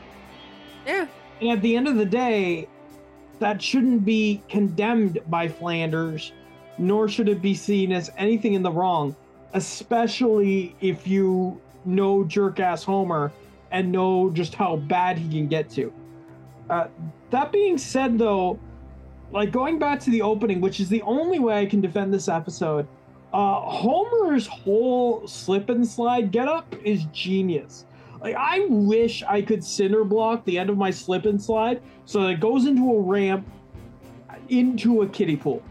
Yeah. 0.87 1.06
And 1.40 1.50
at 1.50 1.62
the 1.62 1.76
end 1.76 1.88
of 1.88 1.96
the 1.96 2.04
day, 2.04 2.68
that 3.40 3.61
shouldn't 3.61 4.04
be 4.04 4.42
condemned 4.49 5.18
by 5.28 5.49
Flanders 5.49 6.32
nor 6.78 7.08
should 7.08 7.28
it 7.28 7.40
be 7.40 7.54
seen 7.54 7.92
as 7.92 8.11
anything 8.16 8.54
in 8.54 8.62
the 8.62 8.70
wrong, 8.70 9.16
especially 9.54 10.75
if 10.80 11.06
you 11.06 11.61
know 11.85 12.25
jerk 12.25 12.61
ass 12.61 12.82
Homer 12.82 13.32
and 13.70 13.90
know 13.90 14.30
just 14.30 14.54
how 14.54 14.76
bad 14.76 15.18
he 15.18 15.28
can 15.28 15.49
get 15.49 15.70
to. 15.70 15.92
Uh, 16.68 16.88
that 17.30 17.52
being 17.52 17.78
said, 17.78 18.18
though, 18.18 18.58
like 19.32 19.50
going 19.50 19.78
back 19.78 20.00
to 20.00 20.11
the 20.11 20.23
opening, 20.23 20.61
which 20.61 20.80
is 20.80 20.88
the 20.88 21.02
only 21.02 21.38
way 21.38 21.58
I 21.61 21.66
can 21.66 21.80
defend 21.80 22.12
this 22.12 22.28
episode, 22.28 22.87
uh, 23.33 23.61
Homer's 23.61 24.47
whole 24.47 25.26
slip 25.26 25.68
and 25.68 25.87
slide 25.87 26.30
getup 26.30 26.75
is 26.85 27.04
genius. 27.12 27.85
Like 28.21 28.35
I 28.37 28.66
wish 28.68 29.23
I 29.23 29.42
could 29.42 29.62
cinder 29.62 30.04
block 30.04 30.45
the 30.45 30.59
end 30.59 30.71
of 30.71 30.78
my 30.78 30.90
slip 30.90 31.26
and 31.26 31.40
slide 31.40 31.83
so 32.04 32.23
that 32.23 32.30
it 32.30 32.40
goes 32.40 32.66
into 32.66 32.90
a 32.92 33.00
ramp 33.00 33.47
into 34.49 35.02
a 35.02 35.09
kiddie 35.09 35.37
pool. 35.37 35.62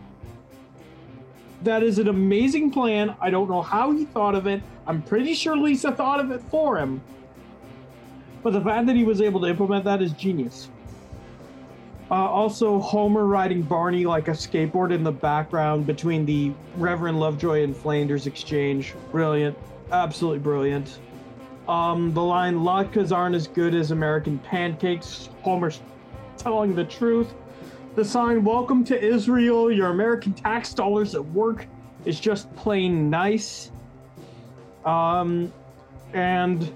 That 1.63 1.81
is 1.81 1.97
an 1.97 2.07
amazing 2.07 2.71
plan. 2.71 3.15
I 3.19 3.29
don't 3.29 3.49
know 3.49 3.61
how 3.61 3.91
he 3.91 4.05
thought 4.05 4.35
of 4.35 4.45
it. 4.45 4.61
I'm 4.85 5.01
pretty 5.01 5.33
sure 5.33 5.57
Lisa 5.57 5.91
thought 5.91 6.19
of 6.19 6.31
it 6.31 6.41
for 6.43 6.77
him. 6.77 7.01
But 8.43 8.53
the 8.53 8.61
fact 8.61 8.85
that 8.87 8.95
he 8.95 9.03
was 9.03 9.21
able 9.21 9.41
to 9.41 9.47
implement 9.47 9.83
that 9.85 10.01
is 10.01 10.11
genius. 10.13 10.69
Uh, 12.11 12.13
also, 12.13 12.79
Homer 12.79 13.25
riding 13.25 13.63
Barney 13.63 14.05
like 14.05 14.27
a 14.27 14.31
skateboard 14.31 14.93
in 14.93 15.03
the 15.03 15.11
background 15.11 15.87
between 15.87 16.23
the 16.23 16.53
Reverend 16.77 17.19
Lovejoy 17.19 17.63
and 17.63 17.75
Flanders 17.75 18.27
exchange. 18.27 18.93
Brilliant. 19.11 19.57
Absolutely 19.91 20.39
brilliant. 20.39 20.99
Um, 21.67 22.13
the 22.13 22.21
line, 22.21 22.57
latkes 22.57 23.11
aren't 23.11 23.35
as 23.35 23.47
good 23.47 23.73
as 23.73 23.89
American 23.89 24.37
pancakes. 24.37 25.29
Homer's 25.41 25.81
telling 26.37 26.75
the 26.75 26.83
truth. 26.83 27.33
The 27.95 28.05
sign, 28.05 28.43
welcome 28.43 28.83
to 28.85 29.01
Israel, 29.01 29.71
your 29.71 29.87
American 29.87 30.33
tax 30.33 30.75
dollars 30.75 31.15
at 31.15 31.25
work, 31.25 31.65
is 32.03 32.19
just 32.19 32.53
plain 32.55 33.09
nice. 33.09 33.71
Um, 34.85 35.51
and 36.13 36.71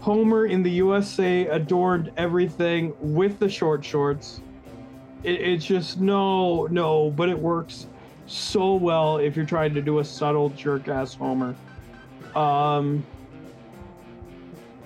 Homer 0.00 0.46
in 0.46 0.64
the 0.64 0.70
USA 0.70 1.46
adorned 1.46 2.10
everything 2.16 2.94
with 2.98 3.38
the 3.38 3.48
short 3.48 3.84
shorts. 3.84 4.40
It, 5.22 5.40
it's 5.40 5.64
just 5.64 6.00
no, 6.00 6.66
no, 6.66 7.10
but 7.10 7.28
it 7.28 7.38
works 7.38 7.86
so 8.26 8.74
well 8.74 9.18
if 9.18 9.36
you're 9.36 9.46
trying 9.46 9.74
to 9.74 9.82
do 9.82 10.00
a 10.00 10.04
subtle 10.04 10.50
jerk 10.50 10.88
ass 10.88 11.14
Homer. 11.14 11.54
Um, 12.34 13.04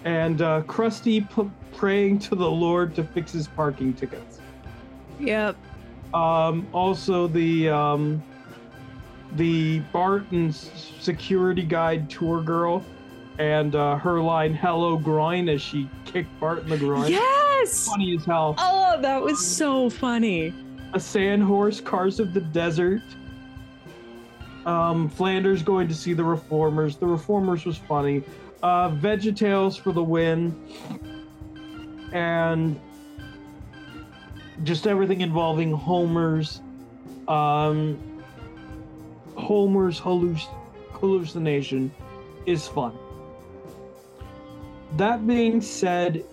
and 0.05 0.41
uh, 0.41 0.63
Krusty 0.63 1.29
p- 1.35 1.51
praying 1.77 2.21
to 2.21 2.35
the 2.35 2.51
Lord 2.51 2.95
to 2.95 3.05
fix 3.05 3.33
his 3.33 3.49
parking 3.49 3.93
tickets. 3.93 4.39
Yep. 5.19 5.57
Um, 6.15 6.67
also, 6.73 7.27
the 7.27 7.69
um, 7.69 8.23
the 9.33 9.81
Barton's 9.93 10.71
security 11.01 11.63
guide 11.63 12.09
tour 12.11 12.43
girl 12.43 12.85
and 13.41 13.75
uh, 13.75 13.97
her 13.97 14.21
line 14.21 14.53
"Hello 14.53 14.99
groin" 14.99 15.49
as 15.49 15.63
she 15.63 15.89
kicked 16.05 16.39
Bart 16.39 16.63
in 16.63 16.69
the 16.69 16.77
groin. 16.77 17.11
Yes. 17.11 17.89
Funny 17.89 18.15
as 18.15 18.25
hell. 18.25 18.55
Oh, 18.59 19.01
that 19.01 19.21
was 19.23 19.45
so 19.45 19.89
funny. 19.89 20.55
A 20.93 21.01
sand 21.01 21.43
horse, 21.43 21.81
Cars 21.81 22.21
of 22.21 22.35
the 22.35 22.41
Desert. 22.41 23.01
Um, 24.67 25.09
Flanders 25.09 25.63
going 25.63 25.89
to 25.89 25.95
see 25.95 26.13
the 26.13 26.25
Reformers. 26.25 26.97
The 26.97 27.07
Reformers 27.07 27.65
was 27.65 27.79
funny. 27.79 28.23
Uh, 28.63 28.91
VeggieTales 28.91 29.81
for 29.81 29.93
the 29.93 30.03
win. 30.03 30.55
And 32.13 32.79
just 34.65 34.87
everything 34.87 35.23
involving 35.23 35.73
Homer's 35.73 36.61
um, 37.27 37.99
Homer's 39.37 39.99
halluc- 39.99 40.47
hallucination 40.93 41.91
is 42.45 42.67
fun. 42.69 42.93
That 44.97 45.27
being 45.27 45.61
said, 45.61 46.25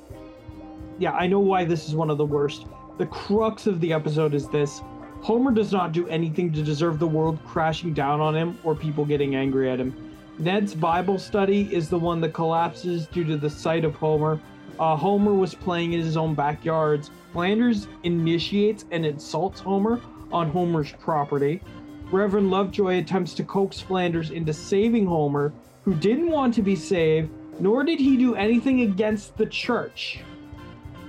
yeah, 0.99 1.11
I 1.11 1.27
know 1.27 1.39
why 1.39 1.65
this 1.65 1.87
is 1.87 1.95
one 1.95 2.09
of 2.09 2.17
the 2.17 2.25
worst. 2.25 2.65
The 2.97 3.05
crux 3.05 3.67
of 3.67 3.79
the 3.79 3.93
episode 3.93 4.33
is 4.33 4.47
this 4.49 4.81
Homer 5.21 5.51
does 5.51 5.71
not 5.71 5.91
do 5.91 6.07
anything 6.07 6.51
to 6.53 6.63
deserve 6.63 6.99
the 6.99 7.07
world 7.07 7.39
crashing 7.45 7.93
down 7.93 8.19
on 8.19 8.35
him 8.35 8.57
or 8.63 8.75
people 8.75 9.05
getting 9.05 9.35
angry 9.35 9.69
at 9.69 9.79
him. 9.79 9.93
Ned's 10.39 10.73
Bible 10.73 11.17
study 11.17 11.73
is 11.73 11.89
the 11.89 11.97
one 11.97 12.21
that 12.21 12.33
collapses 12.33 13.07
due 13.07 13.23
to 13.23 13.37
the 13.37 13.49
sight 13.49 13.83
of 13.83 13.95
Homer. 13.95 14.39
Uh, 14.79 14.95
Homer 14.95 15.33
was 15.33 15.55
playing 15.55 15.93
in 15.93 15.99
his 15.99 16.17
own 16.17 16.35
backyards. 16.35 17.09
Flanders 17.33 17.87
initiates 18.03 18.85
and 18.91 19.05
insults 19.05 19.59
Homer 19.59 19.99
on 20.31 20.49
Homer's 20.49 20.91
property. 20.93 21.61
Reverend 22.11 22.51
Lovejoy 22.51 22.99
attempts 22.99 23.33
to 23.35 23.43
coax 23.43 23.79
Flanders 23.79 24.31
into 24.31 24.53
saving 24.53 25.07
Homer, 25.07 25.51
who 25.83 25.93
didn't 25.95 26.29
want 26.29 26.53
to 26.53 26.61
be 26.61 26.75
saved, 26.75 27.31
nor 27.59 27.83
did 27.83 27.99
he 27.99 28.17
do 28.17 28.35
anything 28.35 28.81
against 28.81 29.37
the 29.37 29.45
church. 29.45 30.19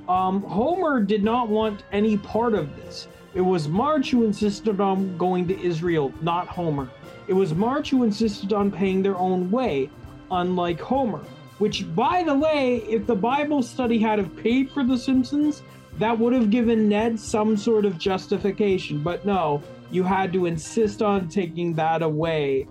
Um, 0.08 0.42
Homer 0.42 1.00
did 1.00 1.22
not 1.22 1.48
want 1.48 1.82
any 1.92 2.16
part 2.16 2.54
of 2.54 2.74
this. 2.76 3.08
It 3.34 3.42
was 3.42 3.68
Marge 3.68 4.10
who 4.10 4.24
insisted 4.24 4.80
on 4.80 5.16
going 5.18 5.46
to 5.48 5.60
Israel, 5.60 6.12
not 6.22 6.48
Homer. 6.48 6.88
It 7.26 7.34
was 7.34 7.54
Marge 7.54 7.90
who 7.90 8.04
insisted 8.04 8.52
on 8.52 8.70
paying 8.70 9.02
their 9.02 9.16
own 9.16 9.50
way, 9.50 9.90
unlike 10.30 10.80
Homer. 10.80 11.22
Which, 11.58 11.94
by 11.94 12.22
the 12.22 12.34
way, 12.34 12.76
if 12.88 13.06
the 13.06 13.16
Bible 13.16 13.62
study 13.62 13.98
had 13.98 14.18
have 14.18 14.34
paid 14.36 14.70
for 14.70 14.82
The 14.84 14.96
Simpsons, 14.96 15.62
that 15.98 16.18
would 16.18 16.32
have 16.32 16.50
given 16.50 16.88
Ned 16.88 17.18
some 17.18 17.56
sort 17.56 17.84
of 17.84 17.98
justification. 17.98 19.02
But 19.02 19.26
no, 19.26 19.62
you 19.90 20.04
had 20.04 20.32
to 20.32 20.46
insist 20.46 21.02
on 21.02 21.28
taking 21.28 21.74
that 21.74 22.02
away. 22.02 22.66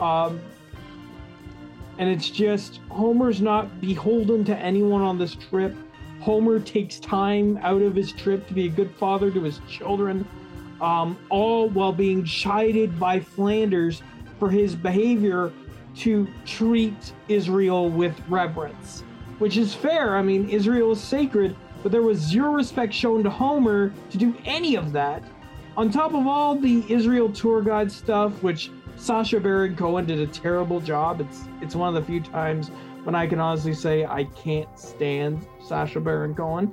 Um, 0.00 0.40
and 2.02 2.10
it's 2.10 2.30
just 2.30 2.80
Homer's 2.88 3.40
not 3.40 3.80
beholden 3.80 4.44
to 4.46 4.56
anyone 4.56 5.02
on 5.02 5.18
this 5.18 5.36
trip. 5.36 5.72
Homer 6.18 6.58
takes 6.58 6.98
time 6.98 7.60
out 7.62 7.80
of 7.80 7.94
his 7.94 8.10
trip 8.10 8.48
to 8.48 8.54
be 8.54 8.66
a 8.66 8.68
good 8.68 8.92
father 8.96 9.30
to 9.30 9.40
his 9.44 9.60
children, 9.68 10.26
um, 10.80 11.16
all 11.30 11.68
while 11.68 11.92
being 11.92 12.24
chided 12.24 12.98
by 12.98 13.20
Flanders 13.20 14.02
for 14.40 14.50
his 14.50 14.74
behavior 14.74 15.52
to 15.98 16.26
treat 16.44 17.12
Israel 17.28 17.88
with 17.88 18.20
reverence, 18.28 19.04
which 19.38 19.56
is 19.56 19.72
fair. 19.72 20.16
I 20.16 20.22
mean, 20.22 20.48
Israel 20.48 20.90
is 20.90 21.00
sacred, 21.00 21.54
but 21.84 21.92
there 21.92 22.02
was 22.02 22.18
zero 22.18 22.50
respect 22.50 22.92
shown 22.92 23.22
to 23.22 23.30
Homer 23.30 23.92
to 24.10 24.18
do 24.18 24.36
any 24.44 24.74
of 24.74 24.90
that. 24.90 25.22
On 25.76 25.88
top 25.88 26.14
of 26.14 26.26
all 26.26 26.56
the 26.56 26.82
Israel 26.92 27.32
tour 27.32 27.62
guide 27.62 27.92
stuff, 27.92 28.42
which 28.42 28.72
Sacha 29.02 29.40
Baron 29.40 29.74
Cohen 29.74 30.06
did 30.06 30.20
a 30.20 30.28
terrible 30.28 30.78
job. 30.78 31.20
It's 31.20 31.48
it's 31.60 31.74
one 31.74 31.88
of 31.88 32.00
the 32.00 32.06
few 32.08 32.20
times 32.20 32.68
when 33.02 33.16
I 33.16 33.26
can 33.26 33.40
honestly 33.40 33.74
say 33.74 34.04
I 34.04 34.22
can't 34.22 34.78
stand 34.78 35.44
Sacha 35.66 35.98
Baron 35.98 36.36
Cohen. 36.36 36.72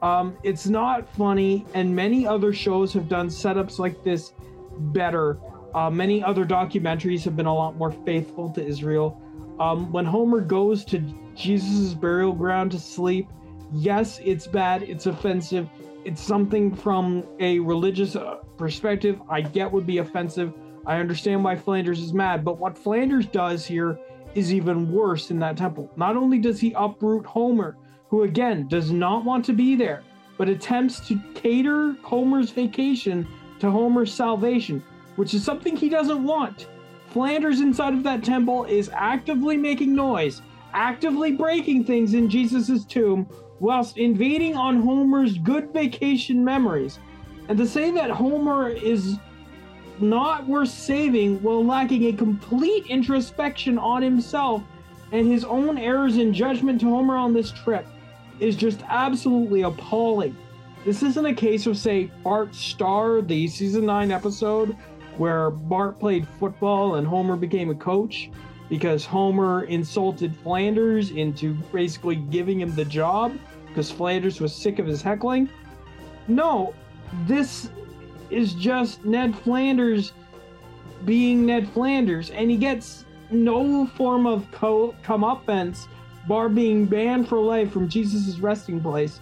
Um, 0.00 0.36
it's 0.44 0.68
not 0.68 1.12
funny, 1.16 1.66
and 1.74 1.94
many 1.94 2.24
other 2.24 2.52
shows 2.52 2.92
have 2.92 3.08
done 3.08 3.26
setups 3.26 3.80
like 3.80 4.04
this 4.04 4.32
better. 4.78 5.38
Uh, 5.74 5.90
many 5.90 6.22
other 6.22 6.44
documentaries 6.44 7.24
have 7.24 7.36
been 7.36 7.46
a 7.46 7.54
lot 7.54 7.76
more 7.76 7.90
faithful 7.90 8.48
to 8.50 8.64
Israel. 8.64 9.20
Um, 9.58 9.90
when 9.90 10.04
Homer 10.04 10.40
goes 10.40 10.84
to 10.84 11.00
Jesus' 11.34 11.94
burial 11.94 12.32
ground 12.32 12.70
to 12.70 12.78
sleep, 12.78 13.28
yes, 13.72 14.20
it's 14.24 14.46
bad, 14.46 14.84
it's 14.84 15.06
offensive, 15.06 15.68
it's 16.04 16.22
something 16.22 16.72
from 16.72 17.26
a 17.40 17.58
religious 17.58 18.14
uh, 18.14 18.36
perspective 18.56 19.20
I 19.28 19.40
get 19.40 19.70
would 19.72 19.86
be 19.86 19.98
offensive. 19.98 20.54
I 20.86 20.98
understand 20.98 21.44
why 21.44 21.56
Flanders 21.56 22.00
is 22.00 22.12
mad, 22.12 22.44
but 22.44 22.58
what 22.58 22.78
Flanders 22.78 23.26
does 23.26 23.66
here 23.66 23.98
is 24.34 24.52
even 24.54 24.92
worse 24.92 25.30
in 25.30 25.38
that 25.40 25.56
temple. 25.56 25.90
Not 25.96 26.16
only 26.16 26.38
does 26.38 26.60
he 26.60 26.72
uproot 26.76 27.26
Homer, 27.26 27.76
who 28.08 28.22
again 28.22 28.66
does 28.68 28.90
not 28.90 29.24
want 29.24 29.44
to 29.46 29.52
be 29.52 29.76
there, 29.76 30.02
but 30.38 30.48
attempts 30.48 31.06
to 31.08 31.20
cater 31.34 31.96
Homer's 32.02 32.50
vacation 32.50 33.26
to 33.58 33.70
Homer's 33.70 34.12
salvation, 34.12 34.82
which 35.16 35.34
is 35.34 35.44
something 35.44 35.76
he 35.76 35.88
doesn't 35.88 36.24
want. 36.24 36.66
Flanders 37.08 37.60
inside 37.60 37.92
of 37.92 38.02
that 38.04 38.24
temple 38.24 38.64
is 38.64 38.90
actively 38.94 39.56
making 39.56 39.94
noise, 39.94 40.42
actively 40.72 41.32
breaking 41.32 41.84
things 41.84 42.14
in 42.14 42.30
Jesus' 42.30 42.84
tomb, 42.84 43.28
whilst 43.58 43.98
invading 43.98 44.56
on 44.56 44.80
Homer's 44.80 45.36
good 45.38 45.72
vacation 45.72 46.42
memories. 46.42 46.98
And 47.48 47.58
to 47.58 47.66
say 47.66 47.90
that 47.90 48.10
Homer 48.10 48.68
is 48.68 49.18
not 50.00 50.46
worth 50.46 50.68
saving 50.68 51.42
while 51.42 51.64
lacking 51.64 52.06
a 52.06 52.12
complete 52.12 52.86
introspection 52.86 53.78
on 53.78 54.02
himself 54.02 54.62
and 55.12 55.26
his 55.26 55.44
own 55.44 55.78
errors 55.78 56.16
in 56.16 56.32
judgment 56.32 56.80
to 56.80 56.86
Homer 56.86 57.16
on 57.16 57.32
this 57.32 57.50
trip 57.50 57.86
is 58.38 58.56
just 58.56 58.82
absolutely 58.88 59.62
appalling. 59.62 60.36
This 60.84 61.02
isn't 61.02 61.26
a 61.26 61.34
case 61.34 61.66
of, 61.66 61.76
say, 61.76 62.10
Bart 62.24 62.54
Star, 62.54 63.20
the 63.20 63.46
season 63.48 63.84
9 63.86 64.10
episode 64.10 64.76
where 65.18 65.50
Bart 65.50 65.98
played 65.98 66.26
football 66.38 66.94
and 66.94 67.06
Homer 67.06 67.36
became 67.36 67.70
a 67.70 67.74
coach 67.74 68.30
because 68.70 69.04
Homer 69.04 69.64
insulted 69.64 70.34
Flanders 70.36 71.10
into 71.10 71.54
basically 71.72 72.16
giving 72.16 72.60
him 72.60 72.74
the 72.74 72.84
job 72.84 73.36
because 73.66 73.90
Flanders 73.90 74.40
was 74.40 74.54
sick 74.54 74.78
of 74.78 74.86
his 74.86 75.02
heckling. 75.02 75.50
No, 76.28 76.72
this 77.26 77.70
is 78.30 78.54
just 78.54 79.04
Ned 79.04 79.36
Flanders 79.36 80.12
being 81.04 81.46
Ned 81.46 81.68
Flanders, 81.70 82.30
and 82.30 82.50
he 82.50 82.56
gets 82.56 83.04
no 83.30 83.86
form 83.86 84.26
of 84.26 84.50
co- 84.52 84.94
comeuppance, 85.04 85.86
bar 86.28 86.48
being 86.48 86.84
banned 86.84 87.28
for 87.28 87.38
life 87.38 87.72
from 87.72 87.88
Jesus' 87.88 88.38
resting 88.38 88.80
place, 88.80 89.20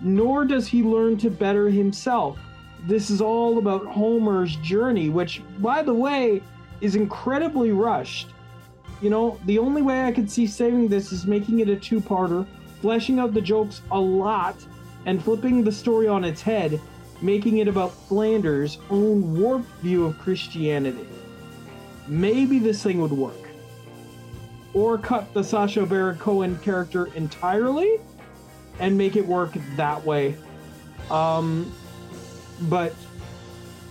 nor 0.00 0.44
does 0.44 0.66
he 0.66 0.82
learn 0.82 1.16
to 1.18 1.30
better 1.30 1.68
himself. 1.68 2.38
This 2.86 3.10
is 3.10 3.20
all 3.20 3.58
about 3.58 3.86
Homer's 3.86 4.56
journey, 4.56 5.08
which, 5.08 5.42
by 5.58 5.82
the 5.82 5.94
way, 5.94 6.42
is 6.80 6.96
incredibly 6.96 7.70
rushed. 7.70 8.28
You 9.00 9.10
know, 9.10 9.38
the 9.46 9.58
only 9.58 9.82
way 9.82 10.04
I 10.04 10.12
could 10.12 10.30
see 10.30 10.46
saving 10.46 10.88
this 10.88 11.12
is 11.12 11.26
making 11.26 11.60
it 11.60 11.68
a 11.68 11.76
two 11.76 12.00
parter, 12.00 12.46
fleshing 12.80 13.20
out 13.20 13.34
the 13.34 13.40
jokes 13.40 13.82
a 13.92 13.98
lot, 13.98 14.56
and 15.06 15.22
flipping 15.22 15.62
the 15.62 15.72
story 15.72 16.08
on 16.08 16.24
its 16.24 16.42
head 16.42 16.80
making 17.22 17.58
it 17.58 17.68
about 17.68 17.92
Flanders' 17.92 18.78
own 18.90 19.40
warped 19.40 19.70
view 19.80 20.04
of 20.04 20.18
Christianity. 20.18 21.06
Maybe 22.08 22.58
this 22.58 22.82
thing 22.82 23.00
would 23.00 23.12
work. 23.12 23.48
Or 24.74 24.98
cut 24.98 25.32
the 25.32 25.44
Sacha 25.44 25.86
Baron 25.86 26.18
Cohen 26.18 26.58
character 26.58 27.06
entirely 27.14 28.00
and 28.80 28.98
make 28.98 29.16
it 29.16 29.26
work 29.26 29.52
that 29.76 30.04
way. 30.04 30.36
Um, 31.10 31.72
but 32.62 32.94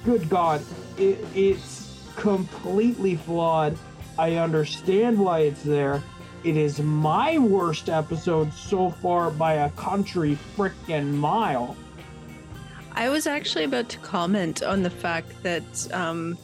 good 0.03 0.27
God, 0.29 0.61
it, 0.97 1.23
it's 1.35 2.03
completely 2.15 3.15
flawed. 3.15 3.77
I 4.17 4.35
understand 4.35 5.17
why 5.17 5.39
it's 5.41 5.63
there. 5.63 6.03
It 6.43 6.57
is 6.57 6.79
my 6.79 7.37
worst 7.37 7.87
episode 7.87 8.51
so 8.53 8.89
far 8.89 9.29
by 9.29 9.53
a 9.53 9.69
country 9.71 10.37
frickin' 10.57 11.13
mile. 11.13 11.77
I 12.93 13.09
was 13.09 13.27
actually 13.27 13.63
about 13.65 13.89
to 13.89 13.97
comment 13.99 14.63
on 14.63 14.83
the 14.83 14.89
fact 14.89 15.41
that 15.43 15.63
um, 15.93 16.37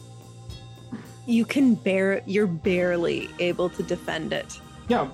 you 1.26 1.44
can 1.44 1.74
bear 1.74 2.22
you're 2.26 2.46
barely 2.46 3.28
able 3.38 3.68
to 3.70 3.82
defend 3.82 4.32
it. 4.32 4.58
Yeah, 4.88 5.08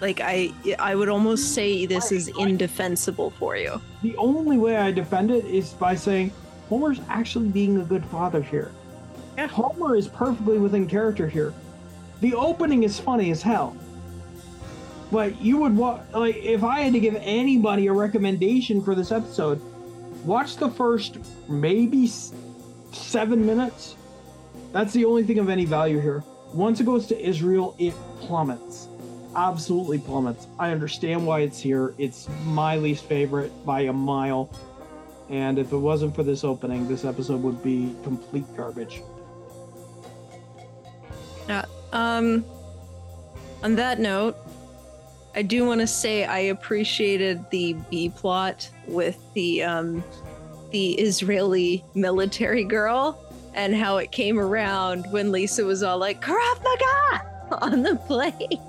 Like 0.00 0.20
I 0.20 0.50
I 0.78 0.94
would 0.94 1.08
almost 1.08 1.54
say 1.54 1.86
this 1.86 2.10
is 2.10 2.28
indefensible 2.38 3.30
for 3.30 3.56
you. 3.56 3.80
the 4.02 4.16
only 4.16 4.58
way 4.58 4.76
I 4.76 4.90
defend 4.90 5.30
it 5.30 5.44
is 5.44 5.70
by 5.74 5.94
saying 5.94 6.32
Homer's 6.68 7.00
actually 7.08 7.48
being 7.48 7.78
a 7.80 7.84
good 7.84 8.04
father 8.06 8.42
here. 8.42 8.72
Yeah. 9.36 9.46
Homer 9.46 9.94
is 9.96 10.08
perfectly 10.08 10.58
within 10.58 10.86
character 10.88 11.28
here. 11.28 11.54
The 12.20 12.34
opening 12.34 12.82
is 12.82 12.98
funny 12.98 13.30
as 13.30 13.42
hell. 13.42 13.76
But 15.12 15.40
you 15.40 15.58
would 15.58 15.76
wa- 15.76 16.00
like 16.12 16.36
if 16.36 16.64
I 16.64 16.80
had 16.80 16.92
to 16.94 17.00
give 17.00 17.16
anybody 17.20 17.86
a 17.86 17.92
recommendation 17.92 18.82
for 18.82 18.94
this 18.94 19.12
episode, 19.12 19.60
watch 20.24 20.56
the 20.56 20.70
first 20.70 21.18
maybe 21.48 22.06
seven 22.92 23.44
minutes. 23.46 23.96
That's 24.72 24.92
the 24.92 25.04
only 25.04 25.24
thing 25.24 25.38
of 25.38 25.48
any 25.48 25.64
value 25.64 26.00
here. 26.00 26.24
Once 26.52 26.80
it 26.80 26.84
goes 26.84 27.06
to 27.08 27.20
Israel, 27.20 27.74
it 27.78 27.94
plummets. 28.20 28.88
Absolutely 29.34 29.98
plummets. 29.98 30.46
I 30.58 30.70
understand 30.70 31.26
why 31.26 31.40
it's 31.40 31.58
here. 31.58 31.94
It's 31.98 32.28
my 32.44 32.76
least 32.76 33.04
favorite 33.04 33.50
by 33.64 33.82
a 33.82 33.92
mile. 33.92 34.50
And 35.30 35.58
if 35.58 35.72
it 35.72 35.76
wasn't 35.76 36.14
for 36.14 36.22
this 36.22 36.44
opening, 36.44 36.86
this 36.88 37.04
episode 37.04 37.42
would 37.42 37.62
be 37.62 37.94
complete 38.02 38.44
garbage. 38.56 39.02
Yeah. 41.48 41.64
Um 41.92 42.44
on 43.62 43.76
that 43.76 44.00
note, 44.00 44.36
I 45.34 45.42
do 45.42 45.64
want 45.64 45.80
to 45.80 45.86
say 45.86 46.24
I 46.24 46.38
appreciated 46.38 47.48
the 47.50 47.74
B 47.90 48.10
plot 48.10 48.68
with 48.86 49.18
the 49.34 49.62
um 49.62 50.04
the 50.70 50.92
Israeli 50.92 51.84
military 51.94 52.64
girl 52.64 53.18
and 53.54 53.74
how 53.74 53.98
it 53.98 54.10
came 54.10 54.38
around 54.38 55.06
when 55.10 55.30
Lisa 55.30 55.64
was 55.64 55.82
all 55.82 55.98
like 55.98 56.22
Krav 56.22 56.62
Maga 56.62 57.26
on 57.62 57.82
the 57.82 57.96
plane. 57.96 58.60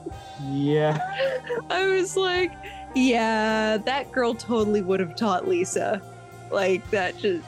Yeah. 0.50 1.00
I 1.70 1.88
was 1.88 2.18
like, 2.18 2.52
yeah, 2.94 3.78
that 3.78 4.12
girl 4.12 4.34
totally 4.34 4.82
would 4.82 5.00
have 5.00 5.16
taught 5.16 5.48
Lisa 5.48 6.02
like 6.52 6.90
that 6.92 7.18
just 7.18 7.46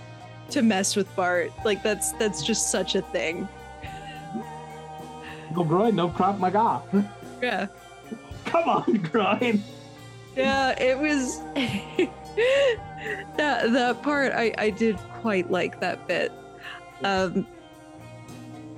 to 0.52 0.62
mess 0.62 0.96
with 0.96 1.14
Bart. 1.16 1.52
Like 1.64 1.84
that's 1.84 2.14
that's 2.14 2.44
just 2.44 2.72
such 2.72 2.96
a 2.96 3.02
thing. 3.02 3.48
No 5.56 5.64
groin, 5.64 5.96
no 5.96 6.08
my 6.40 6.50
god. 6.50 6.84
Yeah. 7.42 7.68
Come 8.56 8.70
on, 8.70 8.94
groin. 9.12 9.64
Yeah, 10.38 10.82
it 10.82 10.98
was 10.98 11.40
that 13.38 13.72
that 13.72 14.02
part 14.02 14.32
I 14.34 14.54
I 14.58 14.70
did 14.70 14.98
quite 15.22 15.52
like 15.52 15.82
that 15.82 16.08
bit. 16.08 16.32
Um 17.04 17.46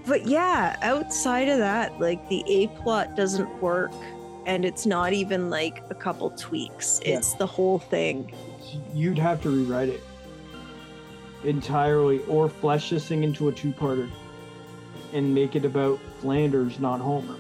but 0.08 0.26
yeah, 0.26 0.78
outside 0.82 1.48
of 1.50 1.60
that, 1.60 2.00
like 2.00 2.28
the 2.30 2.44
A 2.48 2.68
plot 2.80 3.16
doesn't 3.16 3.62
work 3.62 3.92
and 4.48 4.66
it's 4.66 4.86
not 4.88 5.14
even 5.14 5.52
like 5.52 5.84
a 5.92 5.96
couple 5.96 6.32
tweaks. 6.32 7.00
Yeah. 7.06 7.18
It's 7.18 7.34
the 7.34 7.46
whole 7.46 7.78
thing. 7.78 8.34
You'd 8.94 9.20
have 9.20 9.44
to 9.44 9.50
rewrite 9.50 9.90
it 9.90 10.02
entirely 11.44 12.24
or 12.24 12.50
flesh 12.50 12.90
this 12.90 13.08
thing 13.08 13.24
into 13.24 13.50
a 13.50 13.52
two 13.52 13.74
parter 13.74 14.10
and 15.14 15.36
make 15.36 15.56
it 15.56 15.66
about 15.66 16.00
Flanders, 16.20 16.80
not 16.80 17.00
Homer. 17.00 17.36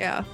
Yeah. 0.00 0.24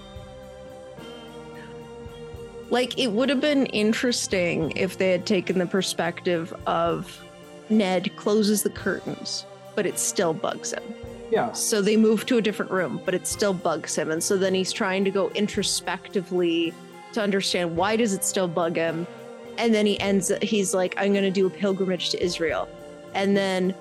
Like 2.71 2.99
it 2.99 3.13
would 3.13 3.29
have 3.29 3.41
been 3.41 3.67
interesting 3.67 4.73
if 4.77 4.99
they 4.99 5.11
had 5.11 5.27
taken 5.27 5.59
the 5.59 5.67
perspective 5.67 6.53
of 6.67 7.23
Ned 7.71 8.15
closes 8.17 8.63
the 8.63 8.71
curtains, 8.71 9.47
but 9.75 9.87
it 9.87 9.99
still 9.99 10.35
bugs 10.35 10.73
him. 10.73 10.83
Yeah. 11.31 11.53
So 11.53 11.83
they 11.83 11.97
move 11.97 12.27
to 12.27 12.39
a 12.39 12.43
different 12.43 12.71
room, 12.71 13.01
but 13.05 13.15
it 13.15 13.27
still 13.27 13.53
bugs 13.53 13.97
him. 13.97 14.11
And 14.11 14.23
so 14.23 14.37
then 14.37 14.55
he's 14.55 14.73
trying 14.73 15.05
to 15.05 15.11
go 15.11 15.29
introspectively 15.31 16.73
to 17.13 17.23
understand 17.23 17.77
why 17.77 17.97
does 17.97 18.13
it 18.13 18.25
still 18.25 18.49
bug 18.49 18.77
him? 18.77 19.07
And 19.59 19.75
then 19.75 19.87
he 19.87 19.99
ends 20.01 20.31
he's 20.43 20.75
like, 20.75 20.95
I'm 20.97 21.15
gonna 21.15 21.31
do 21.31 21.47
a 21.47 21.51
pilgrimage 21.51 22.11
to 22.11 22.23
Israel. 22.23 22.69
And 23.15 23.37
then 23.37 23.75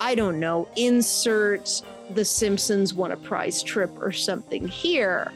I 0.00 0.14
don't 0.14 0.40
know, 0.40 0.66
insert 0.76 1.82
the 2.10 2.24
Simpsons 2.24 2.94
won 2.94 3.12
a 3.12 3.16
prize 3.16 3.62
trip 3.62 3.90
or 4.00 4.12
something 4.12 4.66
here. 4.66 5.30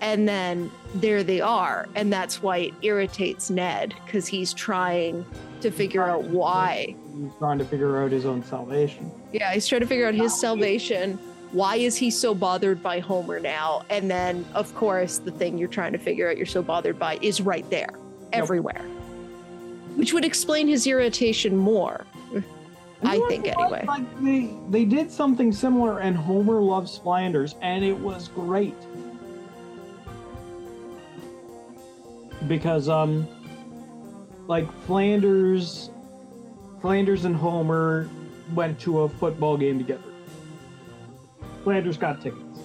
And 0.00 0.28
then 0.28 0.70
there 0.94 1.22
they 1.22 1.40
are. 1.40 1.88
And 1.94 2.12
that's 2.12 2.42
why 2.42 2.56
it 2.58 2.74
irritates 2.82 3.50
Ned, 3.50 3.94
because 4.04 4.26
he's 4.26 4.54
trying 4.54 5.24
to 5.60 5.70
figure 5.70 6.04
out 6.04 6.24
why. 6.24 6.94
He's 7.14 7.32
trying 7.38 7.58
to 7.58 7.64
figure 7.64 8.02
out 8.02 8.10
his 8.10 8.24
own 8.24 8.42
salvation. 8.42 9.10
Yeah, 9.32 9.52
he's 9.52 9.66
trying 9.66 9.82
to 9.82 9.86
figure 9.86 10.06
out 10.06 10.14
his 10.14 10.38
salvation. 10.38 11.18
Why 11.52 11.76
is 11.76 11.96
he 11.96 12.10
so 12.10 12.34
bothered 12.34 12.82
by 12.82 13.00
Homer 13.00 13.40
now? 13.40 13.84
And 13.90 14.10
then, 14.10 14.46
of 14.54 14.74
course, 14.74 15.18
the 15.18 15.32
thing 15.32 15.58
you're 15.58 15.68
trying 15.68 15.92
to 15.92 15.98
figure 15.98 16.30
out 16.30 16.36
you're 16.36 16.46
so 16.46 16.62
bothered 16.62 16.98
by 16.98 17.18
is 17.20 17.40
right 17.40 17.68
there, 17.70 17.90
everywhere. 18.32 18.82
Which 19.96 20.14
would 20.14 20.24
explain 20.24 20.68
his 20.68 20.86
irritation 20.86 21.56
more. 21.56 22.06
I 23.02 23.18
think, 23.28 23.48
anyway. 23.48 23.82
Like 23.86 24.22
they 24.22 24.54
they 24.68 24.84
did 24.84 25.10
something 25.10 25.52
similar, 25.52 26.00
and 26.00 26.14
Homer 26.14 26.60
loves 26.60 26.98
Flanders, 26.98 27.56
and 27.62 27.82
it 27.82 27.98
was 27.98 28.28
great. 28.28 28.74
Because 32.48 32.88
um, 32.88 33.28
like 34.46 34.70
Flanders, 34.86 35.90
Flanders 36.80 37.24
and 37.24 37.36
Homer 37.36 38.08
went 38.54 38.80
to 38.80 39.00
a 39.00 39.08
football 39.08 39.56
game 39.56 39.78
together. 39.78 40.02
Flanders 41.62 41.96
got 41.96 42.20
tickets. 42.22 42.60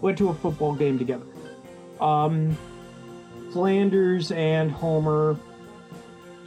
Went 0.00 0.18
to 0.18 0.28
a 0.28 0.34
football 0.34 0.74
game 0.74 0.98
together. 0.98 1.26
Um, 2.00 2.56
Flanders 3.52 4.32
and 4.32 4.70
Homer 4.70 5.36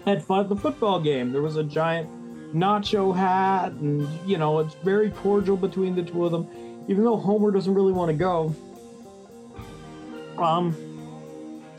had 0.06 0.24
fun 0.24 0.42
at 0.42 0.50
the 0.50 0.56
football 0.56 1.00
game. 1.00 1.32
There 1.32 1.42
was 1.42 1.56
a 1.56 1.64
giant 1.64 2.10
nacho 2.54 3.16
hat, 3.16 3.72
and 3.74 4.08
you 4.28 4.38
know, 4.38 4.60
it's 4.60 4.76
very 4.76 5.10
cordial 5.10 5.58
between 5.58 5.96
the 5.96 6.04
two 6.04 6.26
of 6.26 6.32
them. 6.32 6.48
Even 6.88 7.04
though 7.04 7.18
Homer 7.18 7.52
doesn't 7.52 7.74
really 7.74 7.94
want 7.94 8.10
to 8.10 8.18
go. 8.18 8.56
Um, 10.38 10.93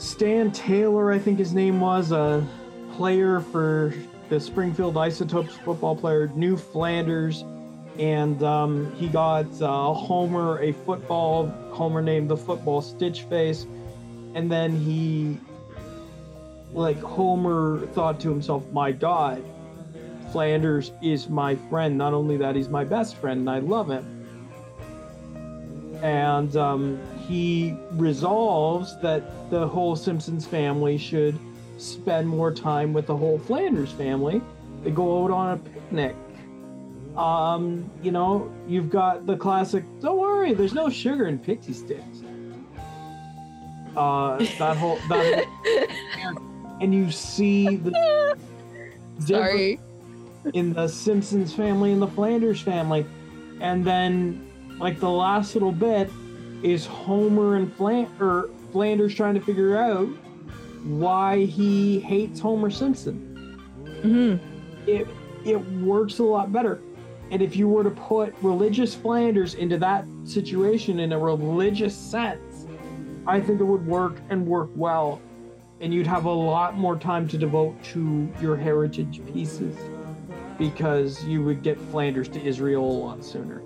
Stan 0.04 0.52
Taylor, 0.52 1.10
I 1.10 1.18
think 1.18 1.38
his 1.38 1.54
name 1.54 1.80
was, 1.80 2.12
a 2.12 2.46
player 2.92 3.40
for 3.40 3.94
the 4.28 4.38
Springfield 4.38 4.98
Isotopes 4.98 5.56
football 5.56 5.96
player, 5.96 6.28
knew 6.28 6.58
Flanders, 6.58 7.42
and 7.98 8.42
um, 8.42 8.94
he 8.96 9.08
got 9.08 9.46
uh, 9.62 9.94
Homer 9.94 10.60
a 10.60 10.72
football. 10.72 11.46
Homer 11.72 12.02
named 12.02 12.28
the 12.28 12.36
football 12.36 12.82
Stitch 12.82 13.22
Face, 13.22 13.66
and 14.34 14.52
then 14.52 14.78
he, 14.78 15.38
like 16.74 17.00
Homer, 17.00 17.86
thought 17.94 18.20
to 18.20 18.28
himself, 18.28 18.62
"My 18.72 18.92
God, 18.92 19.42
Flanders 20.32 20.92
is 21.02 21.30
my 21.30 21.56
friend. 21.70 21.96
Not 21.96 22.12
only 22.12 22.36
that, 22.36 22.56
he's 22.56 22.68
my 22.68 22.84
best 22.84 23.16
friend, 23.16 23.40
and 23.40 23.50
I 23.50 23.60
love 23.60 23.90
him." 23.90 24.04
And 26.02 26.54
um, 26.56 27.00
he 27.28 27.74
resolves 27.92 28.98
that 29.00 29.50
the 29.50 29.66
whole 29.66 29.96
Simpsons 29.96 30.46
family 30.46 30.98
should 30.98 31.38
spend 31.78 32.28
more 32.28 32.52
time 32.52 32.92
with 32.92 33.06
the 33.06 33.16
whole 33.16 33.38
Flanders 33.38 33.92
family. 33.92 34.40
They 34.82 34.90
go 34.90 35.24
out 35.24 35.30
on 35.30 35.54
a 35.54 35.56
picnic. 35.56 36.16
Um, 37.16 37.90
you 38.02 38.10
know, 38.10 38.52
you've 38.66 38.90
got 38.90 39.26
the 39.26 39.36
classic. 39.36 39.84
Don't 40.00 40.18
worry, 40.18 40.52
there's 40.52 40.74
no 40.74 40.90
sugar 40.90 41.26
in 41.26 41.38
pixie 41.38 41.72
sticks. 41.72 42.22
Uh, 43.96 44.38
that 44.58 44.76
whole 44.76 44.98
that, 45.08 45.46
and 46.80 46.92
you 46.92 47.10
see 47.12 47.76
the 47.76 48.36
Sorry. 49.20 49.78
in 50.52 50.72
the 50.72 50.88
Simpsons 50.88 51.54
family 51.54 51.92
and 51.92 52.02
the 52.02 52.08
Flanders 52.08 52.60
family. 52.60 53.06
And 53.60 53.84
then, 53.84 54.50
like, 54.80 54.98
the 54.98 55.08
last 55.08 55.54
little 55.54 55.70
bit 55.70 56.10
is 56.64 56.86
Homer 56.86 57.54
and 57.56 57.72
Flan- 57.74 58.10
or 58.20 58.50
Flanders 58.72 59.14
trying 59.14 59.34
to 59.34 59.40
figure 59.40 59.76
out 59.76 60.08
why 60.84 61.44
he 61.44 62.00
hates 62.00 62.40
Homer 62.40 62.70
Simpson. 62.70 63.16
hmm 64.02 64.36
It 64.88 65.06
it 65.44 65.60
works 65.82 66.18
a 66.18 66.24
lot 66.24 66.52
better. 66.52 66.80
And 67.30 67.40
if 67.42 67.56
you 67.56 67.68
were 67.68 67.84
to 67.84 67.90
put 67.90 68.34
religious 68.42 68.94
Flanders 68.94 69.54
into 69.54 69.78
that 69.78 70.04
situation 70.24 71.00
in 71.00 71.12
a 71.12 71.18
religious 71.18 71.94
sense, 71.96 72.66
I 73.26 73.40
think 73.40 73.60
it 73.60 73.64
would 73.64 73.86
work 73.86 74.16
and 74.30 74.46
work 74.46 74.70
well. 74.74 75.20
and 75.80 75.92
you'd 75.92 76.06
have 76.06 76.24
a 76.24 76.30
lot 76.32 76.78
more 76.78 76.96
time 76.96 77.26
to 77.28 77.36
devote 77.36 77.74
to 77.92 78.28
your 78.40 78.56
heritage 78.56 79.20
pieces 79.32 79.76
because 80.56 81.22
you 81.24 81.42
would 81.44 81.62
get 81.62 81.78
Flanders 81.90 82.28
to 82.28 82.40
Israel 82.42 82.84
a 82.84 82.98
lot 83.06 83.24
sooner. 83.24 83.60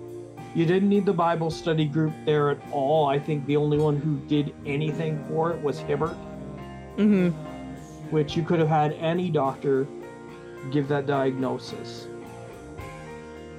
You 0.59 0.65
didn't 0.65 0.89
need 0.89 1.05
the 1.05 1.13
Bible 1.13 1.49
study 1.51 1.85
group 1.85 2.11
there 2.25 2.49
at 2.49 2.57
all. 2.73 3.07
I 3.07 3.17
think 3.17 3.45
the 3.45 3.55
only 3.55 3.77
one 3.77 3.95
who 3.95 4.17
did 4.27 4.53
anything 4.65 5.23
for 5.29 5.53
it 5.53 5.61
was 5.61 5.79
Hibbert, 5.79 6.17
Mm-hmm. 6.97 7.29
which 8.11 8.35
you 8.35 8.43
could 8.43 8.59
have 8.59 8.67
had 8.67 8.91
any 8.99 9.29
doctor 9.29 9.87
give 10.69 10.89
that 10.89 11.07
diagnosis. 11.07 12.09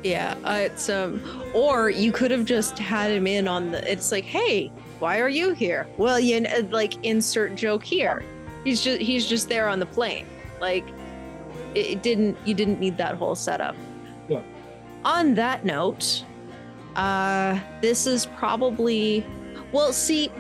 Yeah, 0.03 0.35
uh, 0.45 0.59
it's 0.61 0.91
um, 0.91 1.23
or 1.55 1.89
you 1.89 2.13
could 2.13 2.31
have 2.31 2.45
just 2.45 2.79
had 2.79 3.11
him 3.11 3.27
in 3.27 3.49
on 3.49 3.71
the. 3.71 3.91
It's 3.91 4.13
like, 4.13 4.25
hey, 4.25 4.71
why 4.99 5.21
are 5.21 5.31
you 5.31 5.53
here? 5.53 5.87
Well, 5.97 6.21
you 6.21 6.43
kn- 6.43 6.65
uh, 6.67 6.69
like 6.71 7.03
insert 7.03 7.55
joke 7.55 7.83
here. 7.83 8.23
He's 8.63 8.85
just 8.85 9.01
he's 9.01 9.27
just 9.27 9.49
there 9.49 9.69
on 9.69 9.81
the 9.81 9.87
plane. 9.87 10.27
Like, 10.61 10.87
it, 11.75 11.87
it 11.87 12.03
didn't 12.03 12.37
you 12.45 12.53
didn't 12.53 12.79
need 12.79 12.99
that 12.99 13.15
whole 13.15 13.35
setup. 13.35 13.75
Yeah. 14.29 14.43
On 15.07 15.33
that 15.37 15.65
note, 15.65 16.27
uh, 16.97 17.59
this 17.81 18.07
is 18.07 18.27
probably. 18.27 19.25
Well, 19.73 19.93
see, 19.93 20.31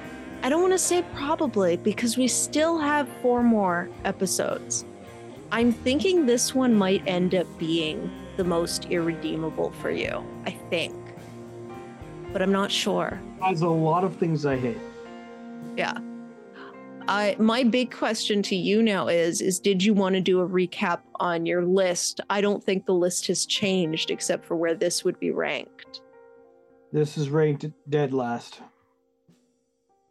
I 0.42 0.48
don't 0.48 0.60
want 0.60 0.72
to 0.74 0.78
say 0.78 1.04
probably 1.14 1.76
because 1.76 2.16
we 2.16 2.28
still 2.28 2.78
have 2.78 3.08
four 3.22 3.42
more 3.42 3.88
episodes. 4.04 4.84
I'm 5.52 5.72
thinking 5.72 6.26
this 6.26 6.54
one 6.54 6.74
might 6.74 7.02
end 7.06 7.34
up 7.34 7.46
being 7.58 8.10
the 8.36 8.44
most 8.44 8.86
irredeemable 8.86 9.70
for 9.72 9.90
you. 9.90 10.24
I 10.46 10.50
think. 10.70 10.94
But 12.32 12.42
I'm 12.42 12.52
not 12.52 12.70
sure. 12.70 13.20
Has 13.42 13.62
a 13.62 13.68
lot 13.68 14.04
of 14.04 14.16
things 14.16 14.46
I 14.46 14.56
hate. 14.56 14.78
Yeah. 15.76 15.98
I 17.08 17.34
my 17.38 17.64
big 17.64 17.90
question 17.90 18.42
to 18.44 18.56
you 18.56 18.82
now 18.82 19.08
is 19.08 19.40
is 19.40 19.58
did 19.58 19.82
you 19.82 19.94
want 19.94 20.14
to 20.14 20.20
do 20.20 20.40
a 20.40 20.48
recap 20.48 21.00
on 21.16 21.44
your 21.44 21.64
list? 21.64 22.20
I 22.30 22.40
don't 22.40 22.62
think 22.62 22.86
the 22.86 22.94
list 22.94 23.26
has 23.26 23.46
changed 23.46 24.10
except 24.10 24.44
for 24.44 24.56
where 24.56 24.74
this 24.74 25.04
would 25.04 25.18
be 25.18 25.30
ranked. 25.30 26.02
This 26.92 27.16
is 27.16 27.30
ranked 27.30 27.66
dead 27.88 28.12
last. 28.12 28.60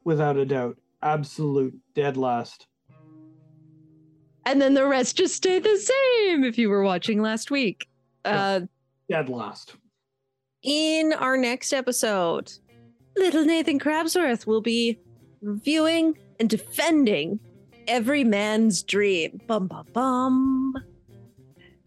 Without 0.05 0.37
a 0.37 0.45
doubt. 0.45 0.77
Absolute 1.01 1.77
dead 1.93 2.17
last. 2.17 2.67
And 4.45 4.61
then 4.61 4.73
the 4.73 4.85
rest 4.85 5.17
just 5.17 5.35
stay 5.35 5.59
the 5.59 5.77
same 5.77 6.43
if 6.43 6.57
you 6.57 6.69
were 6.69 6.83
watching 6.83 7.21
last 7.21 7.51
week. 7.51 7.87
Uh 8.25 8.61
Dead 9.09 9.27
last. 9.29 9.75
in 10.61 11.13
our 11.13 11.35
next 11.35 11.73
episode, 11.73 12.51
little 13.17 13.43
Nathan 13.43 13.79
Crabsworth 13.79 14.45
will 14.45 14.61
be 14.61 14.99
reviewing 15.41 16.17
and 16.39 16.47
defending 16.49 17.39
every 17.87 18.23
man's 18.23 18.83
dream. 18.83 19.41
Bum 19.47 19.67
bum 19.67 19.85
bum. 19.93 20.73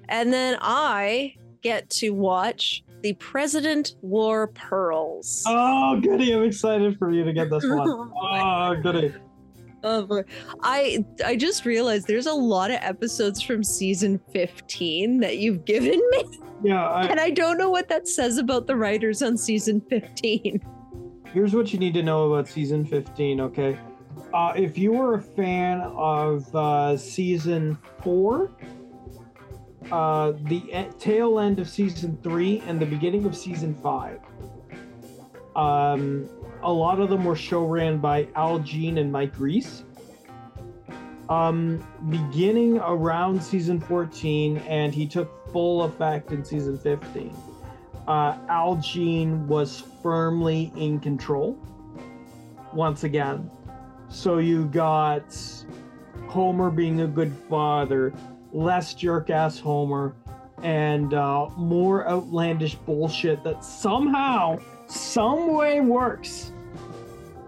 And 0.08 0.32
then 0.32 0.58
I 0.60 1.34
get 1.62 1.88
to 1.90 2.10
watch 2.10 2.82
the 3.02 3.12
President 3.14 3.94
Wore 4.02 4.48
Pearls. 4.48 5.42
Oh, 5.46 6.00
goody. 6.00 6.32
I'm 6.32 6.44
excited 6.44 6.98
for 6.98 7.10
you 7.12 7.24
to 7.24 7.32
get 7.32 7.50
this 7.50 7.64
one. 7.64 8.10
Oh, 8.32 8.76
goody. 8.82 9.12
Oh, 9.84 10.06
boy. 10.06 10.22
I 10.62 11.04
I 11.24 11.34
just 11.36 11.64
realized 11.64 12.06
there's 12.06 12.26
a 12.26 12.32
lot 12.32 12.70
of 12.70 12.78
episodes 12.80 13.42
from 13.42 13.64
season 13.64 14.20
15 14.32 15.18
that 15.20 15.38
you've 15.38 15.64
given 15.64 16.00
me, 16.10 16.24
Yeah, 16.62 16.88
I, 16.88 17.06
and 17.06 17.18
I 17.18 17.30
don't 17.30 17.58
know 17.58 17.68
what 17.70 17.88
that 17.88 18.06
says 18.06 18.38
about 18.38 18.68
the 18.68 18.76
writers 18.76 19.22
on 19.22 19.36
season 19.36 19.80
15. 19.90 20.60
here's 21.34 21.52
what 21.54 21.72
you 21.72 21.80
need 21.80 21.94
to 21.94 22.02
know 22.02 22.32
about 22.32 22.46
season 22.46 22.84
15, 22.84 23.40
okay? 23.40 23.76
Uh, 24.32 24.52
if 24.54 24.78
you 24.78 24.92
were 24.92 25.14
a 25.14 25.20
fan 25.22 25.80
of 25.80 26.54
uh, 26.54 26.96
season 26.96 27.76
four, 28.02 28.52
uh, 29.90 30.32
the 30.44 30.88
tail 30.98 31.38
end 31.38 31.58
of 31.58 31.68
season 31.68 32.18
three, 32.22 32.62
and 32.66 32.80
the 32.80 32.86
beginning 32.86 33.24
of 33.24 33.36
season 33.36 33.74
five, 33.82 34.20
um, 35.56 36.28
a 36.62 36.72
lot 36.72 37.00
of 37.00 37.08
them 37.08 37.24
were 37.24 37.36
show 37.36 37.64
ran 37.64 37.98
by 37.98 38.28
Al 38.36 38.58
Jean 38.60 38.98
and 38.98 39.10
Mike 39.10 39.38
Reiss. 39.38 39.84
Um, 41.28 41.82
beginning 42.10 42.78
around 42.78 43.42
season 43.42 43.80
14, 43.80 44.58
and 44.68 44.94
he 44.94 45.06
took 45.06 45.50
full 45.50 45.84
effect 45.84 46.30
in 46.30 46.44
season 46.44 46.78
15 46.78 47.34
uh, 48.06 48.36
Al 48.48 48.76
Jean 48.76 49.46
was 49.46 49.84
firmly 50.02 50.72
in 50.76 50.98
control 51.00 51.58
once 52.72 53.04
again. 53.04 53.50
So 54.08 54.38
you 54.38 54.66
got 54.66 55.36
Homer 56.26 56.70
being 56.70 57.02
a 57.02 57.06
good 57.06 57.32
father, 57.48 58.12
less 58.52 58.94
jerk 58.94 59.30
ass 59.30 59.58
Homer, 59.58 60.14
and 60.62 61.12
uh, 61.14 61.48
more 61.56 62.06
outlandish 62.08 62.74
bullshit 62.76 63.42
that 63.44 63.64
somehow, 63.64 64.58
some 64.86 65.54
way 65.54 65.80
works. 65.80 66.52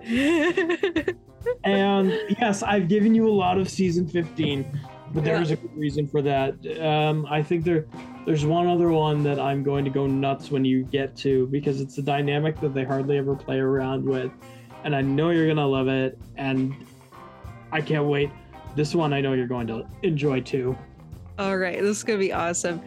And 1.62 2.10
yes, 2.40 2.62
I've 2.62 2.88
given 2.88 3.14
you 3.14 3.28
a 3.28 3.30
lot 3.32 3.58
of 3.58 3.68
season 3.68 4.08
15, 4.08 4.64
but 5.12 5.24
there's 5.24 5.50
Yeah. 5.50 5.56
a 5.56 5.58
good 5.58 5.76
reason 5.76 6.08
for 6.08 6.22
that. 6.22 6.54
Um, 6.80 7.26
I 7.28 7.42
think 7.42 7.64
there, 7.64 7.84
there's 8.24 8.46
one 8.46 8.66
other 8.66 8.90
one 8.90 9.22
that 9.24 9.38
I'm 9.38 9.62
going 9.62 9.84
to 9.84 9.90
go 9.90 10.06
nuts 10.06 10.50
when 10.50 10.64
you 10.64 10.84
get 10.84 11.14
to 11.16 11.46
because 11.48 11.82
it's 11.82 11.98
a 11.98 12.02
dynamic 12.02 12.58
that 12.60 12.72
they 12.72 12.82
hardly 12.84 13.18
ever 13.18 13.34
play 13.34 13.58
around 13.58 14.06
with, 14.06 14.32
and 14.84 14.96
I 14.96 15.02
know 15.02 15.30
you're 15.30 15.46
gonna 15.46 15.66
love 15.66 15.88
it, 15.88 16.18
and 16.36 16.74
I 17.72 17.82
can't 17.82 18.06
wait. 18.06 18.30
This 18.74 18.94
one 18.94 19.12
I 19.12 19.20
know 19.20 19.34
you're 19.34 19.46
going 19.46 19.66
to 19.66 19.86
enjoy 20.02 20.40
too. 20.40 20.74
All 21.38 21.56
right, 21.56 21.80
this 21.80 21.98
is 21.98 22.04
gonna 22.04 22.18
be 22.18 22.32
awesome. 22.32 22.80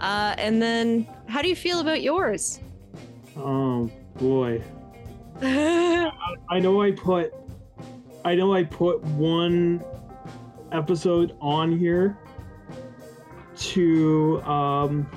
Uh, 0.00 0.34
and 0.38 0.60
then, 0.60 1.06
how 1.28 1.40
do 1.40 1.48
you 1.48 1.56
feel 1.56 1.80
about 1.80 2.02
yours? 2.02 2.60
Oh 3.36 3.90
boy, 4.16 4.62
I 5.42 6.58
know 6.60 6.82
I 6.82 6.90
put, 6.92 7.32
I 8.24 8.34
know 8.34 8.52
I 8.54 8.64
put 8.64 9.02
one 9.02 9.82
episode 10.72 11.36
on 11.40 11.78
here 11.78 12.18
to 13.56 14.42
um. 14.42 15.10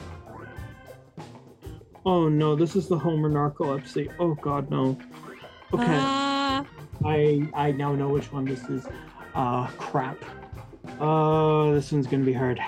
Oh 2.06 2.30
no, 2.30 2.56
this 2.56 2.76
is 2.78 2.88
the 2.88 2.98
Homer 2.98 3.30
narcolepsy. 3.30 4.13
Oh 4.20 4.36
god, 4.36 4.70
no. 4.72 4.98
Okay, 5.74 5.84
Ah, 5.86 6.65
I 7.06 7.48
I 7.54 7.72
now 7.72 7.94
know 7.94 8.08
which 8.08 8.32
one 8.32 8.46
this 8.46 8.63
is. 8.70 8.88
Uh, 9.36 9.68
crap. 9.78 10.18
Oh, 10.99 11.73
this 11.73 11.91
one's 11.91 12.07
gonna 12.07 12.25
be 12.25 12.33
hard. 12.33 12.59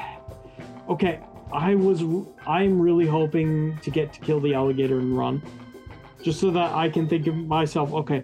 Okay, 0.89 1.19
I 1.51 1.75
was 1.75 2.03
I'm 2.47 2.79
really 2.79 3.07
hoping 3.07 3.77
to 3.79 3.91
get 3.91 4.13
to 4.13 4.19
kill 4.19 4.39
the 4.39 4.53
alligator 4.53 4.99
and 4.99 5.17
run, 5.17 5.41
just 6.23 6.39
so 6.39 6.51
that 6.51 6.73
I 6.73 6.89
can 6.89 7.07
think 7.07 7.27
of 7.27 7.35
myself. 7.35 7.93
Okay, 7.93 8.23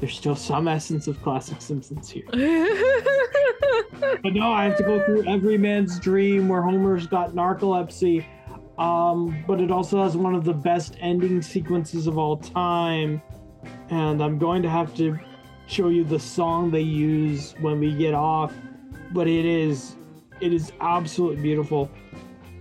there's 0.00 0.16
still 0.16 0.36
some 0.36 0.68
essence 0.68 1.06
of 1.06 1.22
classic 1.22 1.60
Simpsons 1.60 2.10
here. 2.10 2.24
But 4.22 4.34
no, 4.34 4.50
I 4.50 4.64
have 4.64 4.76
to 4.78 4.82
go 4.82 5.02
through 5.04 5.26
every 5.26 5.56
man's 5.56 5.98
dream 5.98 6.48
where 6.48 6.62
Homer's 6.62 7.06
got 7.06 7.34
narcolepsy. 7.34 8.24
Um, 8.78 9.44
but 9.46 9.60
it 9.60 9.70
also 9.70 10.02
has 10.02 10.16
one 10.16 10.34
of 10.34 10.44
the 10.44 10.52
best 10.52 10.96
ending 11.00 11.40
sequences 11.40 12.06
of 12.06 12.18
all 12.18 12.36
time. 12.36 13.22
And 13.88 14.22
I'm 14.22 14.38
going 14.38 14.62
to 14.62 14.68
have 14.68 14.94
to 14.96 15.18
show 15.66 15.88
you 15.88 16.04
the 16.04 16.18
song 16.18 16.70
they 16.70 16.80
use 16.80 17.54
when 17.60 17.80
we 17.80 17.94
get 17.94 18.14
off. 18.14 18.52
But 19.16 19.28
it 19.28 19.46
is 19.46 19.96
it 20.42 20.52
is 20.52 20.72
absolutely 20.78 21.42
beautiful. 21.42 21.90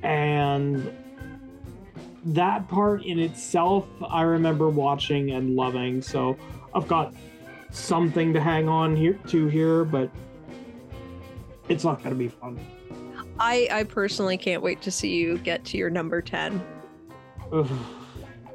And 0.03 0.89
that 2.23 2.69
part 2.69 3.03
in 3.03 3.19
itself 3.19 3.85
I 4.07 4.21
remember 4.21 4.69
watching 4.69 5.31
and 5.31 5.57
loving. 5.57 6.01
So 6.01 6.37
I've 6.73 6.87
got 6.87 7.13
something 7.71 8.31
to 8.31 8.39
hang 8.39 8.69
on 8.69 8.95
here 8.95 9.19
to 9.27 9.47
here, 9.47 9.83
but 9.83 10.09
it's 11.67 11.83
not 11.83 12.01
gonna 12.01 12.15
be 12.15 12.29
fun. 12.29 12.57
I 13.37 13.67
I 13.69 13.83
personally 13.83 14.37
can't 14.37 14.63
wait 14.63 14.81
to 14.83 14.91
see 14.91 15.13
you 15.13 15.37
get 15.39 15.65
to 15.65 15.77
your 15.77 15.89
number 15.89 16.21
ten 16.21 16.63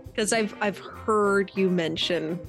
because 0.06 0.32
I've 0.32 0.54
I've 0.62 0.78
heard 0.78 1.50
you 1.54 1.68
mention 1.68 2.40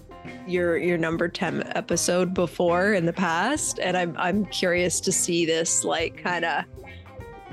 your 0.47 0.77
your 0.77 0.97
number 0.97 1.27
ten 1.27 1.63
episode 1.75 2.33
before 2.33 2.93
in 2.93 3.05
the 3.05 3.13
past, 3.13 3.79
and 3.79 3.95
I'm 3.97 4.15
I'm 4.17 4.45
curious 4.45 4.99
to 5.01 5.11
see 5.11 5.45
this 5.45 5.83
like 5.83 6.17
kind 6.17 6.45
of 6.45 6.65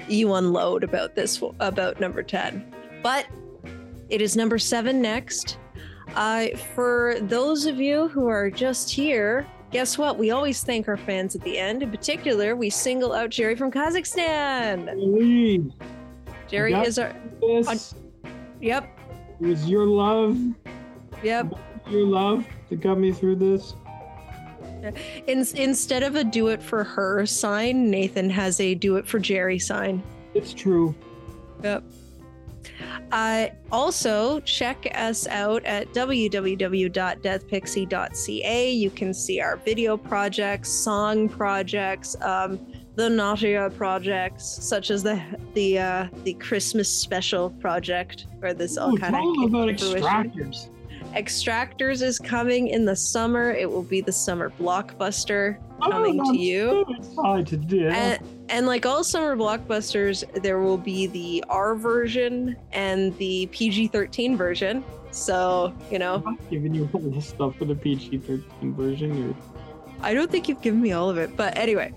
you 0.09 0.35
unload 0.35 0.85
about 0.85 1.15
this 1.15 1.43
about 1.61 2.01
number 2.01 2.23
ten, 2.23 2.75
but 3.03 3.27
it 4.09 4.21
is 4.23 4.37
number 4.37 4.59
seven 4.59 5.03
next. 5.03 5.59
Uh, 6.15 6.49
for 6.75 7.17
those 7.23 7.67
of 7.67 7.79
you 7.79 8.09
who 8.09 8.27
are 8.29 8.51
just 8.51 8.91
here, 8.91 9.47
guess 9.71 9.99
what? 9.99 10.17
We 10.17 10.31
always 10.31 10.65
thank 10.65 10.89
our 10.89 10.97
fans 10.97 11.35
at 11.37 11.43
the 11.43 11.59
end. 11.59 11.83
In 11.83 11.91
particular, 11.91 12.57
we 12.57 12.71
single 12.71 13.13
out 13.13 13.29
Jerry 13.29 13.55
from 13.55 13.71
Kazakhstan. 13.71 14.91
Lee, 14.97 15.71
Jerry 16.49 16.73
is 16.73 16.99
our. 16.99 17.15
this 17.41 17.95
Yep. 18.61 18.89
was 19.41 19.69
your 19.69 19.85
love, 19.87 20.39
Yep. 21.23 21.55
Your 21.91 22.07
love 22.07 22.47
that 22.69 22.81
got 22.81 22.99
me 22.99 23.13
through 23.13 23.37
this. 23.37 23.75
In, 25.27 25.45
instead 25.57 26.03
of 26.03 26.15
a 26.15 26.25
do 26.25 26.49
it 26.49 26.63
for 26.63 26.85
her 26.85 27.27
sign, 27.27 27.91
Nathan 27.91 28.31
has 28.31 28.61
a 28.61 28.75
do 28.75 28.97
it 28.97 29.07
for 29.07 29.19
Jerry 29.19 29.59
sign. 29.59 30.03
It's 30.35 30.55
true. 30.55 30.95
Yep. 31.63 31.85
Uh, 33.11 33.47
also, 33.73 34.39
check 34.41 34.87
us 34.95 35.27
out 35.29 35.65
at 35.65 35.91
www.deathpixie.ca. 35.95 38.71
You 38.71 38.91
can 38.91 39.15
see 39.15 39.41
our 39.41 39.57
video 39.57 39.97
projects, 39.97 40.69
song 40.69 41.27
projects, 41.29 42.15
um, 42.21 42.61
the 42.97 43.09
Natia 43.09 43.75
projects, 43.77 44.45
such 44.45 44.91
as 44.91 45.03
the 45.03 45.19
the 45.55 45.79
uh, 45.79 46.09
the 46.25 46.35
Christmas 46.35 46.91
special 46.91 47.49
project, 47.51 48.27
where 48.41 48.53
this 48.53 48.77
all 48.77 48.95
kind 48.97 49.15
of 49.15 49.45
about 49.45 49.69
extractors. 49.69 50.69
Extractors 51.15 52.03
is 52.03 52.19
coming 52.19 52.69
in 52.69 52.85
the 52.85 52.95
summer. 52.97 53.51
It 53.51 53.71
will 53.71 53.83
be 53.83 54.01
the 54.01 54.13
summer 54.13 54.51
blockbuster 54.61 55.59
Oh, 55.81 55.91
coming 55.91 56.21
I'm 56.21 56.33
to 56.33 56.39
you. 56.39 56.85
so 57.15 57.25
excited. 57.45 57.73
And, 57.73 58.19
and 58.49 58.67
like 58.67 58.85
all 58.85 59.05
summer 59.05 59.37
blockbusters, 59.37 60.25
there 60.43 60.59
will 60.61 60.77
be 60.79 61.07
the 61.07 61.45
R 61.49 61.75
version 61.77 62.57
and 62.73 63.17
the 63.19 63.47
PG 63.53 63.89
13 63.89 64.37
version. 64.37 64.85
So, 65.11 65.73
you 65.91 65.99
know, 65.99 66.23
I'm 66.27 66.39
giving 66.51 66.75
you 66.75 66.89
all 66.93 67.01
the 67.01 67.21
stuff 67.23 67.57
for 67.57 67.65
the 67.65 67.75
PG-13 67.75 68.75
version. 68.75 69.23
You're 69.23 69.35
I 70.01 70.15
don't 70.15 70.31
think 70.31 70.49
you've 70.49 70.61
given 70.61 70.81
me 70.81 70.93
all 70.93 71.09
of 71.11 71.17
it. 71.19 71.37
But 71.37 71.57
anyway, 71.57 71.93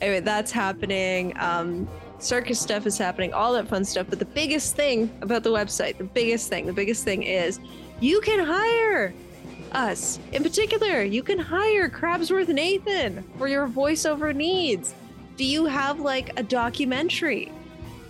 anyway, 0.00 0.20
that's 0.20 0.52
happening. 0.52 1.32
Um, 1.38 1.88
circus 2.18 2.60
stuff 2.60 2.86
is 2.86 2.98
happening, 2.98 3.32
all 3.32 3.52
that 3.54 3.66
fun 3.68 3.84
stuff. 3.84 4.06
But 4.10 4.18
the 4.18 4.24
biggest 4.26 4.76
thing 4.76 5.10
about 5.22 5.42
the 5.42 5.50
website, 5.50 5.96
the 5.98 6.04
biggest 6.04 6.48
thing, 6.48 6.66
the 6.66 6.72
biggest 6.72 7.02
thing 7.04 7.22
is 7.22 7.58
you 8.00 8.20
can 8.22 8.44
hire 8.44 9.12
us. 9.72 10.18
In 10.32 10.42
particular, 10.42 11.02
you 11.02 11.22
can 11.22 11.38
hire 11.38 11.88
Crabsworth 11.88 12.48
Nathan 12.48 13.24
for 13.38 13.46
your 13.46 13.68
voiceover 13.68 14.34
needs. 14.34 14.94
Do 15.36 15.44
you 15.44 15.66
have 15.66 16.00
like 16.00 16.38
a 16.38 16.42
documentary? 16.42 17.52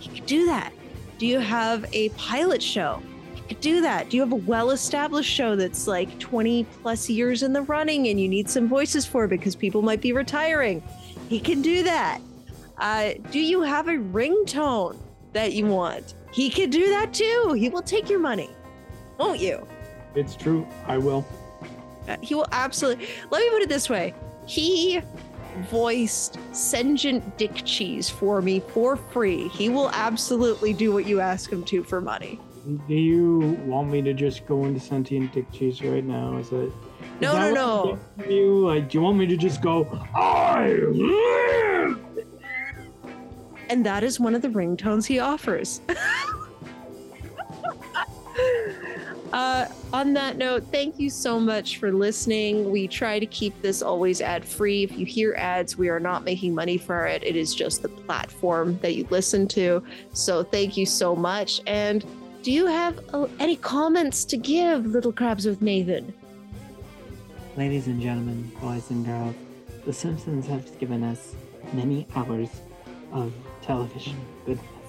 You 0.01 0.11
could 0.11 0.25
do 0.25 0.45
that. 0.45 0.73
Do 1.17 1.27
you 1.27 1.39
have 1.39 1.85
a 1.93 2.09
pilot 2.09 2.63
show? 2.63 3.01
You 3.35 3.43
could 3.47 3.61
do 3.61 3.81
that. 3.81 4.09
Do 4.09 4.17
you 4.17 4.23
have 4.23 4.31
a 4.31 4.35
well 4.35 4.71
established 4.71 5.31
show 5.31 5.55
that's 5.55 5.87
like 5.87 6.17
20 6.19 6.63
plus 6.81 7.09
years 7.09 7.43
in 7.43 7.53
the 7.53 7.61
running 7.61 8.07
and 8.07 8.19
you 8.19 8.27
need 8.27 8.49
some 8.49 8.67
voices 8.67 9.05
for 9.05 9.27
because 9.27 9.55
people 9.55 9.81
might 9.81 10.01
be 10.01 10.13
retiring? 10.13 10.81
He 11.29 11.39
can 11.39 11.61
do 11.61 11.83
that. 11.83 12.19
Uh, 12.77 13.11
do 13.29 13.39
you 13.39 13.61
have 13.61 13.87
a 13.87 13.97
ringtone 13.97 14.97
that 15.33 15.53
you 15.53 15.67
want? 15.67 16.15
He 16.31 16.49
can 16.49 16.69
do 16.69 16.89
that 16.89 17.13
too. 17.13 17.53
He 17.57 17.69
will 17.69 17.83
take 17.83 18.09
your 18.09 18.19
money, 18.19 18.49
won't 19.19 19.39
you? 19.39 19.67
It's 20.15 20.35
true. 20.35 20.67
I 20.87 20.97
will. 20.97 21.25
Uh, 22.07 22.17
he 22.21 22.35
will 22.35 22.47
absolutely. 22.51 23.07
Let 23.29 23.39
me 23.41 23.49
put 23.49 23.61
it 23.61 23.69
this 23.69 23.89
way: 23.89 24.13
he 24.45 25.01
voiced 25.69 26.37
sentient 26.53 27.37
Dick 27.37 27.63
Cheese 27.65 28.09
for 28.09 28.41
me 28.41 28.59
for 28.59 28.95
free. 28.95 29.47
He 29.49 29.69
will 29.69 29.89
absolutely 29.91 30.73
do 30.73 30.91
what 30.91 31.05
you 31.05 31.19
ask 31.19 31.51
him 31.51 31.63
to 31.65 31.83
for 31.83 32.01
money. 32.01 32.39
Do 32.87 32.93
you 32.93 33.57
want 33.65 33.89
me 33.89 34.03
to 34.03 34.13
just 34.13 34.45
go 34.45 34.65
into 34.65 34.79
sentient 34.79 35.33
dick 35.33 35.51
cheese 35.51 35.81
right 35.81 36.03
now? 36.03 36.37
Is 36.37 36.51
it? 36.51 36.71
No, 37.19 37.33
no, 37.33 37.53
no. 37.53 37.99
You 38.29 38.67
like? 38.67 38.89
Do 38.89 38.99
you 38.99 39.01
want 39.01 39.17
me 39.17 39.25
to 39.25 39.35
just 39.35 39.61
go? 39.61 39.85
I 40.13 40.69
live. 40.69 41.99
And 43.69 43.85
that 43.85 44.03
is 44.03 44.19
one 44.19 44.35
of 44.35 44.41
the 44.41 44.49
ringtones 44.49 45.07
he 45.07 45.17
offers. 45.17 45.81
uh, 49.33 49.67
on 49.93 50.13
that 50.13 50.37
note, 50.37 50.63
thank 50.71 50.99
you 50.99 51.09
so 51.09 51.39
much 51.39 51.77
for 51.77 51.91
listening. 51.91 52.69
We 52.71 52.87
try 52.87 53.19
to 53.19 53.25
keep 53.25 53.59
this 53.61 53.81
always 53.81 54.21
ad 54.21 54.45
free. 54.45 54.83
If 54.83 54.97
you 54.97 55.05
hear 55.05 55.35
ads, 55.37 55.77
we 55.77 55.89
are 55.89 55.99
not 55.99 56.23
making 56.23 56.53
money 56.53 56.77
for 56.77 57.05
it. 57.05 57.23
It 57.23 57.35
is 57.35 57.55
just 57.55 57.81
the 57.81 57.89
platform 57.89 58.77
that 58.81 58.95
you 58.95 59.07
listen 59.09 59.47
to. 59.49 59.83
So 60.13 60.43
thank 60.43 60.77
you 60.77 60.85
so 60.85 61.15
much. 61.15 61.61
And 61.67 62.05
do 62.43 62.51
you 62.51 62.65
have 62.65 62.99
uh, 63.13 63.27
any 63.39 63.55
comments 63.55 64.25
to 64.25 64.37
give, 64.37 64.85
Little 64.85 65.13
Crabsworth 65.13 65.61
Nathan? 65.61 66.13
Ladies 67.55 67.87
and 67.87 68.01
gentlemen, 68.01 68.51
boys 68.61 68.89
and 68.89 69.05
girls, 69.05 69.35
The 69.85 69.93
Simpsons 69.93 70.47
have 70.47 70.79
given 70.79 71.03
us 71.03 71.35
many 71.73 72.07
hours 72.15 72.49
of 73.11 73.33
television 73.61 74.15
goodness. 74.45 74.80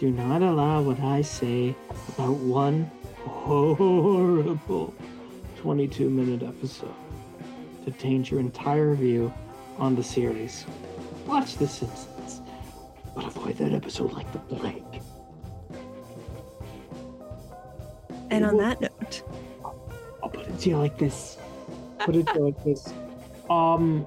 Do 0.00 0.10
not 0.10 0.40
allow 0.40 0.80
what 0.80 0.98
I 1.00 1.20
say 1.20 1.76
about 2.08 2.36
one 2.36 2.90
horrible 3.26 4.94
22 5.58 6.08
minute 6.08 6.42
episode 6.42 6.94
to 7.84 7.90
taint 7.90 8.30
your 8.30 8.40
entire 8.40 8.94
view 8.94 9.30
on 9.76 9.94
the 9.94 10.02
series. 10.02 10.64
Watch 11.26 11.56
The 11.56 11.68
Simpsons, 11.68 12.40
but 13.14 13.26
avoid 13.26 13.58
that 13.58 13.74
episode 13.74 14.14
like 14.14 14.32
the 14.32 14.38
plague. 14.38 15.02
And 18.30 18.46
on 18.46 18.56
that 18.56 18.80
note, 18.80 19.22
I'll 20.22 20.30
put 20.30 20.48
it 20.48 20.58
to 20.60 20.70
you 20.70 20.78
like 20.78 20.96
this. 20.96 21.36
Put 21.98 22.16
it 22.16 22.26
like 22.36 22.64
this. 22.64 22.90
Um, 23.50 24.06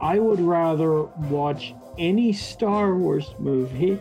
I 0.00 0.18
would 0.18 0.40
rather 0.40 1.04
watch 1.30 1.74
any 1.96 2.32
Star 2.32 2.96
Wars 2.96 3.32
movie 3.38 4.00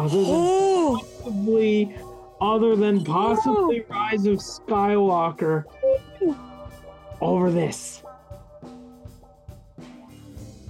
other 0.00 0.16
than 0.16 0.24
oh, 0.28 0.98
possibly, 0.98 1.94
other 2.40 2.74
than 2.74 3.04
possibly 3.04 3.84
Rise 3.90 4.24
of 4.24 4.38
Skywalker 4.38 5.64
over 7.20 7.50
this. 7.50 8.02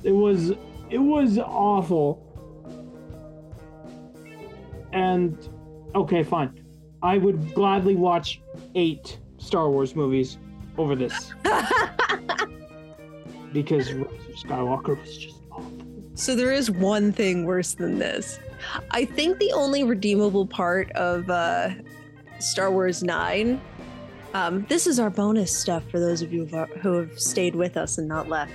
It 0.03 0.11
was 0.11 0.51
it 0.91 0.99
was 0.99 1.39
awful. 1.39 2.27
And 4.93 5.39
okay, 5.95 6.25
fine. 6.25 6.65
I 7.01 7.19
would 7.19 7.55
gladly 7.55 7.95
watch 7.95 8.43
eight 8.75 9.21
Star 9.39 9.71
Wars 9.71 9.95
movies 9.95 10.39
over 10.77 10.97
this 10.97 11.33
because 13.53 13.93
Rise 13.93 14.07
of 14.29 14.35
Skywalker 14.35 15.01
was 15.01 15.17
just 15.17 15.37
awful. 15.53 15.73
So 16.15 16.35
there 16.35 16.53
is 16.53 16.69
one 16.69 17.13
thing 17.13 17.45
worse 17.45 17.75
than 17.75 18.01
this. 18.01 18.41
I 18.91 19.05
think 19.05 19.39
the 19.39 19.53
only 19.53 19.85
redeemable 19.85 20.47
part 20.47 20.91
of 20.93 21.29
uh, 21.31 21.71
Star 22.39 22.71
Wars 22.71 23.03
9. 23.03 23.61
Um, 24.33 24.65
this 24.69 24.87
is 24.87 25.01
our 25.01 25.11
bonus 25.11 25.57
stuff 25.57 25.83
for 25.91 25.99
those 25.99 26.23
of 26.23 26.33
you 26.33 26.47
who 26.47 26.93
have, 26.95 27.19
stayed 27.19 27.57
with 27.57 27.77
us 27.77 27.99
and 27.99 28.07
not 28.07 28.29
left. 28.29 28.53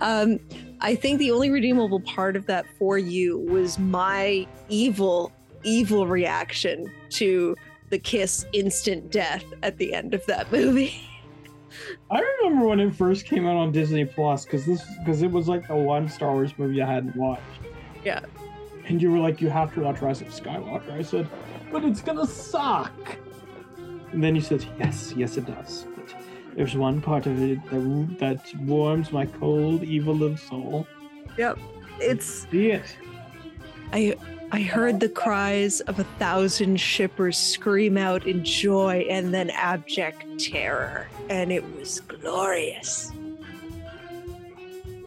Um, 0.00 0.38
I 0.80 0.94
think 0.94 1.18
the 1.18 1.32
only 1.32 1.50
redeemable 1.50 2.00
part 2.00 2.36
of 2.36 2.46
that 2.46 2.66
for 2.78 2.98
you 2.98 3.38
was 3.38 3.78
my 3.78 4.46
evil, 4.68 5.32
evil 5.64 6.06
reaction 6.06 6.92
to 7.10 7.56
the 7.90 7.98
kiss 7.98 8.46
instant 8.52 9.10
death 9.10 9.44
at 9.62 9.78
the 9.78 9.92
end 9.92 10.14
of 10.14 10.24
that 10.26 10.52
movie. 10.52 11.02
I 12.10 12.20
remember 12.20 12.66
when 12.66 12.80
it 12.80 12.94
first 12.94 13.26
came 13.26 13.46
out 13.46 13.56
on 13.56 13.72
Disney 13.72 14.04
Plus 14.04 14.44
because 14.44 14.64
this 14.64 14.82
because 15.00 15.22
it 15.22 15.30
was 15.30 15.48
like 15.48 15.68
the 15.68 15.76
one 15.76 16.08
Star 16.08 16.32
Wars 16.32 16.52
movie 16.58 16.80
I 16.80 16.90
hadn't 16.92 17.16
watched. 17.16 17.42
Yeah. 18.04 18.20
And 18.88 19.02
you 19.02 19.12
were 19.12 19.18
like, 19.18 19.40
you 19.42 19.50
have 19.50 19.72
to 19.74 19.80
watch 19.80 20.00
Rise 20.00 20.22
of 20.22 20.28
Skywalker. 20.28 20.92
I 20.92 21.02
said, 21.02 21.28
but 21.70 21.84
it's 21.84 22.00
gonna 22.00 22.26
suck. 22.26 23.18
And 24.12 24.24
then 24.24 24.34
you 24.34 24.40
said, 24.40 24.64
yes, 24.78 25.12
yes, 25.14 25.36
it 25.36 25.44
does. 25.44 25.86
But 25.94 26.14
there's 26.56 26.74
one 26.74 27.02
part 27.02 27.26
of 27.26 27.40
it 27.42 27.62
that 27.70 28.18
that 28.18 28.60
warms 28.62 29.12
my 29.12 29.26
cold, 29.26 29.82
evil 29.82 30.14
little 30.14 30.38
soul. 30.38 30.86
Yep. 31.36 31.58
It's 32.00 32.48
See 32.50 32.70
it. 32.70 32.96
I 33.92 34.16
I 34.50 34.62
heard 34.62 35.00
the 35.00 35.10
cries 35.10 35.80
of 35.82 35.98
a 35.98 36.04
thousand 36.18 36.80
shippers 36.80 37.36
scream 37.36 37.98
out 37.98 38.26
in 38.26 38.42
joy 38.42 39.06
and 39.10 39.34
then 39.34 39.50
abject 39.50 40.24
terror, 40.38 41.06
and 41.28 41.52
it 41.52 41.62
was 41.76 42.00
glorious. 42.00 43.12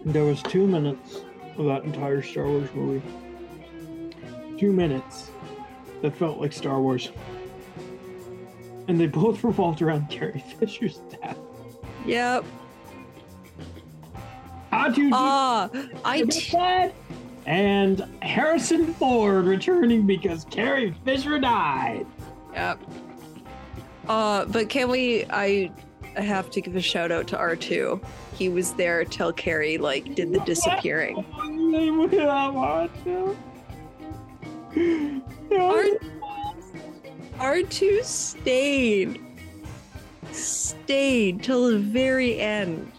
There 0.06 0.26
was 0.26 0.44
two 0.44 0.68
minutes 0.68 1.22
of 1.58 1.66
that 1.66 1.84
entire 1.84 2.22
Star 2.22 2.46
Wars 2.46 2.70
movie. 2.76 3.02
Two 4.62 4.72
minutes 4.72 5.32
that 6.04 6.16
felt 6.16 6.40
like 6.40 6.54
Star 6.54 6.80
Wars. 6.80 7.10
And 8.88 9.00
they 9.00 9.08
both 9.08 9.44
revolved 9.44 9.82
around 9.82 10.08
Carrie 10.12 10.44
Fisher's 10.60 10.98
death. 11.20 11.36
Yep. 12.06 12.46
You 14.72 14.94
do 14.94 15.10
Ah, 15.14 15.68
I 16.06 16.22
t- 16.22 16.52
that? 16.52 16.94
And 17.48 18.02
Harrison 18.22 18.94
Ford 18.94 19.46
returning 19.46 20.06
because 20.06 20.46
Carrie 20.52 20.94
Fisher 21.06 21.40
died. 21.40 22.06
Yep. 22.54 22.80
Uh, 24.08 24.46
but 24.46 24.70
can 24.70 24.90
we? 24.92 25.26
I, 25.32 25.72
I 26.16 26.22
have 26.22 26.52
to 26.52 26.62
give 26.62 26.76
a 26.76 26.82
shout 26.82 27.12
out 27.12 27.26
to 27.30 27.38
R 27.40 27.56
two. 27.56 28.00
He 28.38 28.48
was 28.48 28.74
there 28.74 29.06
till 29.06 29.34
Carrie 29.34 29.80
like 29.80 30.14
did 30.14 30.32
the 30.32 30.40
disappearing. 30.42 31.26
R 34.76 35.84
R 37.40 37.62
two 37.64 38.02
stayed, 38.04 39.20
stayed 40.32 41.44
till 41.44 41.72
the 41.72 41.80
very 41.80 42.40
end. 42.40 42.92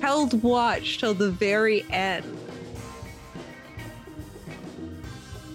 held 0.00 0.42
watch 0.42 0.98
till 0.98 1.14
the 1.14 1.30
very 1.30 1.84
end. 1.90 2.24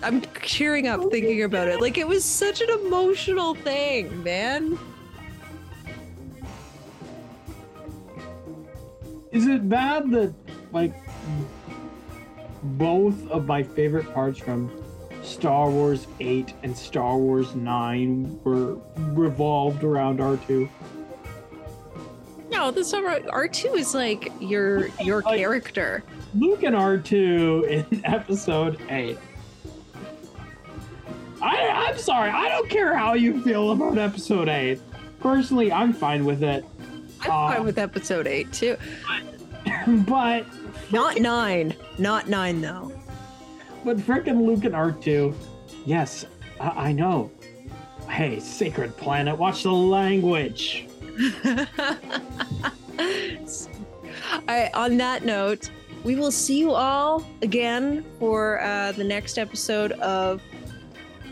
I'm 0.02 0.22
cheering 0.42 0.88
up 0.88 1.10
thinking 1.12 1.44
about 1.44 1.70
it. 1.70 1.80
Like 1.80 1.98
it 1.98 2.08
was 2.08 2.26
such 2.26 2.62
an 2.62 2.70
emotional 2.70 3.56
thing, 3.56 4.22
man. 4.22 4.78
Is 9.32 9.48
it 9.48 9.68
bad 9.70 10.12
that 10.12 10.34
like 10.74 10.94
both 12.64 13.30
of 13.30 13.46
my 13.46 13.64
favorite 13.64 14.14
parts 14.14 14.40
from 14.40 14.70
Star 15.24 15.70
Wars 15.70 16.06
8 16.20 16.54
and 16.64 16.76
Star 16.78 17.18
Wars 17.18 17.56
9 17.56 18.40
were 18.44 18.76
revolved 19.14 19.84
around 19.84 20.20
R2? 20.20 20.70
No, 22.52 22.70
the 22.72 22.84
summer 22.84 23.20
R2 23.22 23.78
is 23.78 23.96
like 23.96 24.32
your 24.40 24.88
your 25.02 25.22
Like- 25.22 25.38
character. 25.40 26.04
Luke 26.36 26.64
and 26.64 26.76
R2 26.76 27.68
in 27.68 28.02
episode 28.06 28.80
8. 28.90 29.18
I, 31.42 31.68
I'm 31.68 31.98
sorry, 31.98 32.30
I 32.30 32.50
don't 32.50 32.70
care 32.70 32.96
how 32.98 33.14
you 33.16 33.42
feel 33.44 33.72
about 33.72 33.98
episode 33.98 34.48
8. 34.50 34.80
Personally, 35.20 35.72
I'm 35.72 35.94
fine 35.94 36.26
with 36.26 36.44
it. 36.44 36.66
I'm 37.22 37.32
Uh, 37.32 37.54
fine 37.54 37.64
with 37.64 37.78
episode 37.78 38.28
eight 38.28 38.52
too. 38.52 38.76
but 39.88 40.46
Not 40.92 41.20
nine. 41.20 41.74
Not 41.98 42.28
nine 42.28 42.60
though. 42.62 42.92
But 43.84 43.98
frickin' 43.98 44.46
Luke 44.46 44.66
and 44.66 44.74
R2. 44.74 45.34
Yes, 45.86 46.26
I, 46.60 46.70
I 46.70 46.92
know. 46.92 47.32
Hey, 48.10 48.40
Sacred 48.40 48.96
Planet, 48.98 49.38
watch 49.38 49.64
the 49.64 49.72
language. 49.72 50.88
all 51.46 51.66
right, 54.48 54.72
on 54.74 54.98
that 54.98 55.26
note, 55.26 55.70
we 56.04 56.16
will 56.16 56.32
see 56.32 56.60
you 56.60 56.72
all 56.72 57.26
again 57.42 58.06
for 58.20 58.62
uh, 58.62 58.92
the 58.94 59.04
next 59.04 59.38
episode 59.38 59.94
of 59.94 60.42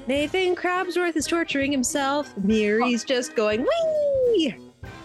Nathan 0.07 0.55
Crabsworth 0.55 1.15
is 1.15 1.27
torturing 1.27 1.71
himself. 1.71 2.35
Myry's 2.37 3.03
just 3.03 3.35
going, 3.35 3.61
wee! 3.63 4.55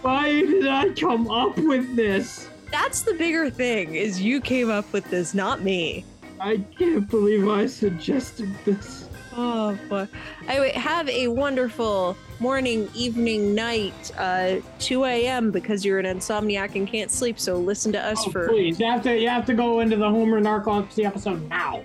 Why 0.01 0.29
did 0.29 0.67
I 0.67 0.89
come 0.89 1.29
up 1.29 1.57
with 1.57 1.95
this? 1.95 2.49
That's 2.71 3.01
the 3.01 3.13
bigger 3.13 3.49
thing, 3.49 3.95
is 3.95 4.21
you 4.21 4.41
came 4.41 4.69
up 4.69 4.91
with 4.91 5.09
this, 5.09 5.33
not 5.33 5.61
me. 5.61 6.05
I 6.39 6.57
can't 6.77 7.09
believe 7.09 7.47
I 7.47 7.65
suggested 7.65 8.53
this. 8.65 9.09
Oh 9.35 9.77
boy. 9.87 10.07
Anyway, 10.47 10.71
have 10.71 11.07
a 11.09 11.27
wonderful 11.27 12.17
morning, 12.39 12.89
evening, 12.95 13.53
night, 13.53 14.11
uh, 14.17 14.55
2 14.79 15.05
a.m. 15.05 15.51
because 15.51 15.85
you're 15.85 15.99
an 15.99 16.05
insomniac 16.05 16.75
and 16.75 16.87
can't 16.87 17.11
sleep, 17.11 17.39
so 17.39 17.57
listen 17.57 17.91
to 17.91 18.03
us 18.03 18.23
Oh, 18.25 18.31
for 18.31 18.47
please, 18.49 18.79
you 18.79 18.85
have 18.87 19.03
to 19.03 19.15
you 19.17 19.29
have 19.29 19.45
to 19.45 19.53
go 19.53 19.79
into 19.81 19.95
the 19.95 20.09
Homer 20.09 20.41
narcolepsy 20.41 21.05
episode 21.05 21.47
now. 21.49 21.83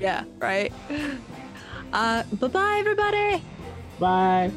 Yeah, 0.00 0.24
right. 0.38 0.72
Uh 1.92 2.24
bye 2.40 2.48
bye 2.48 2.76
everybody. 2.80 3.40
Bye. 4.00 4.50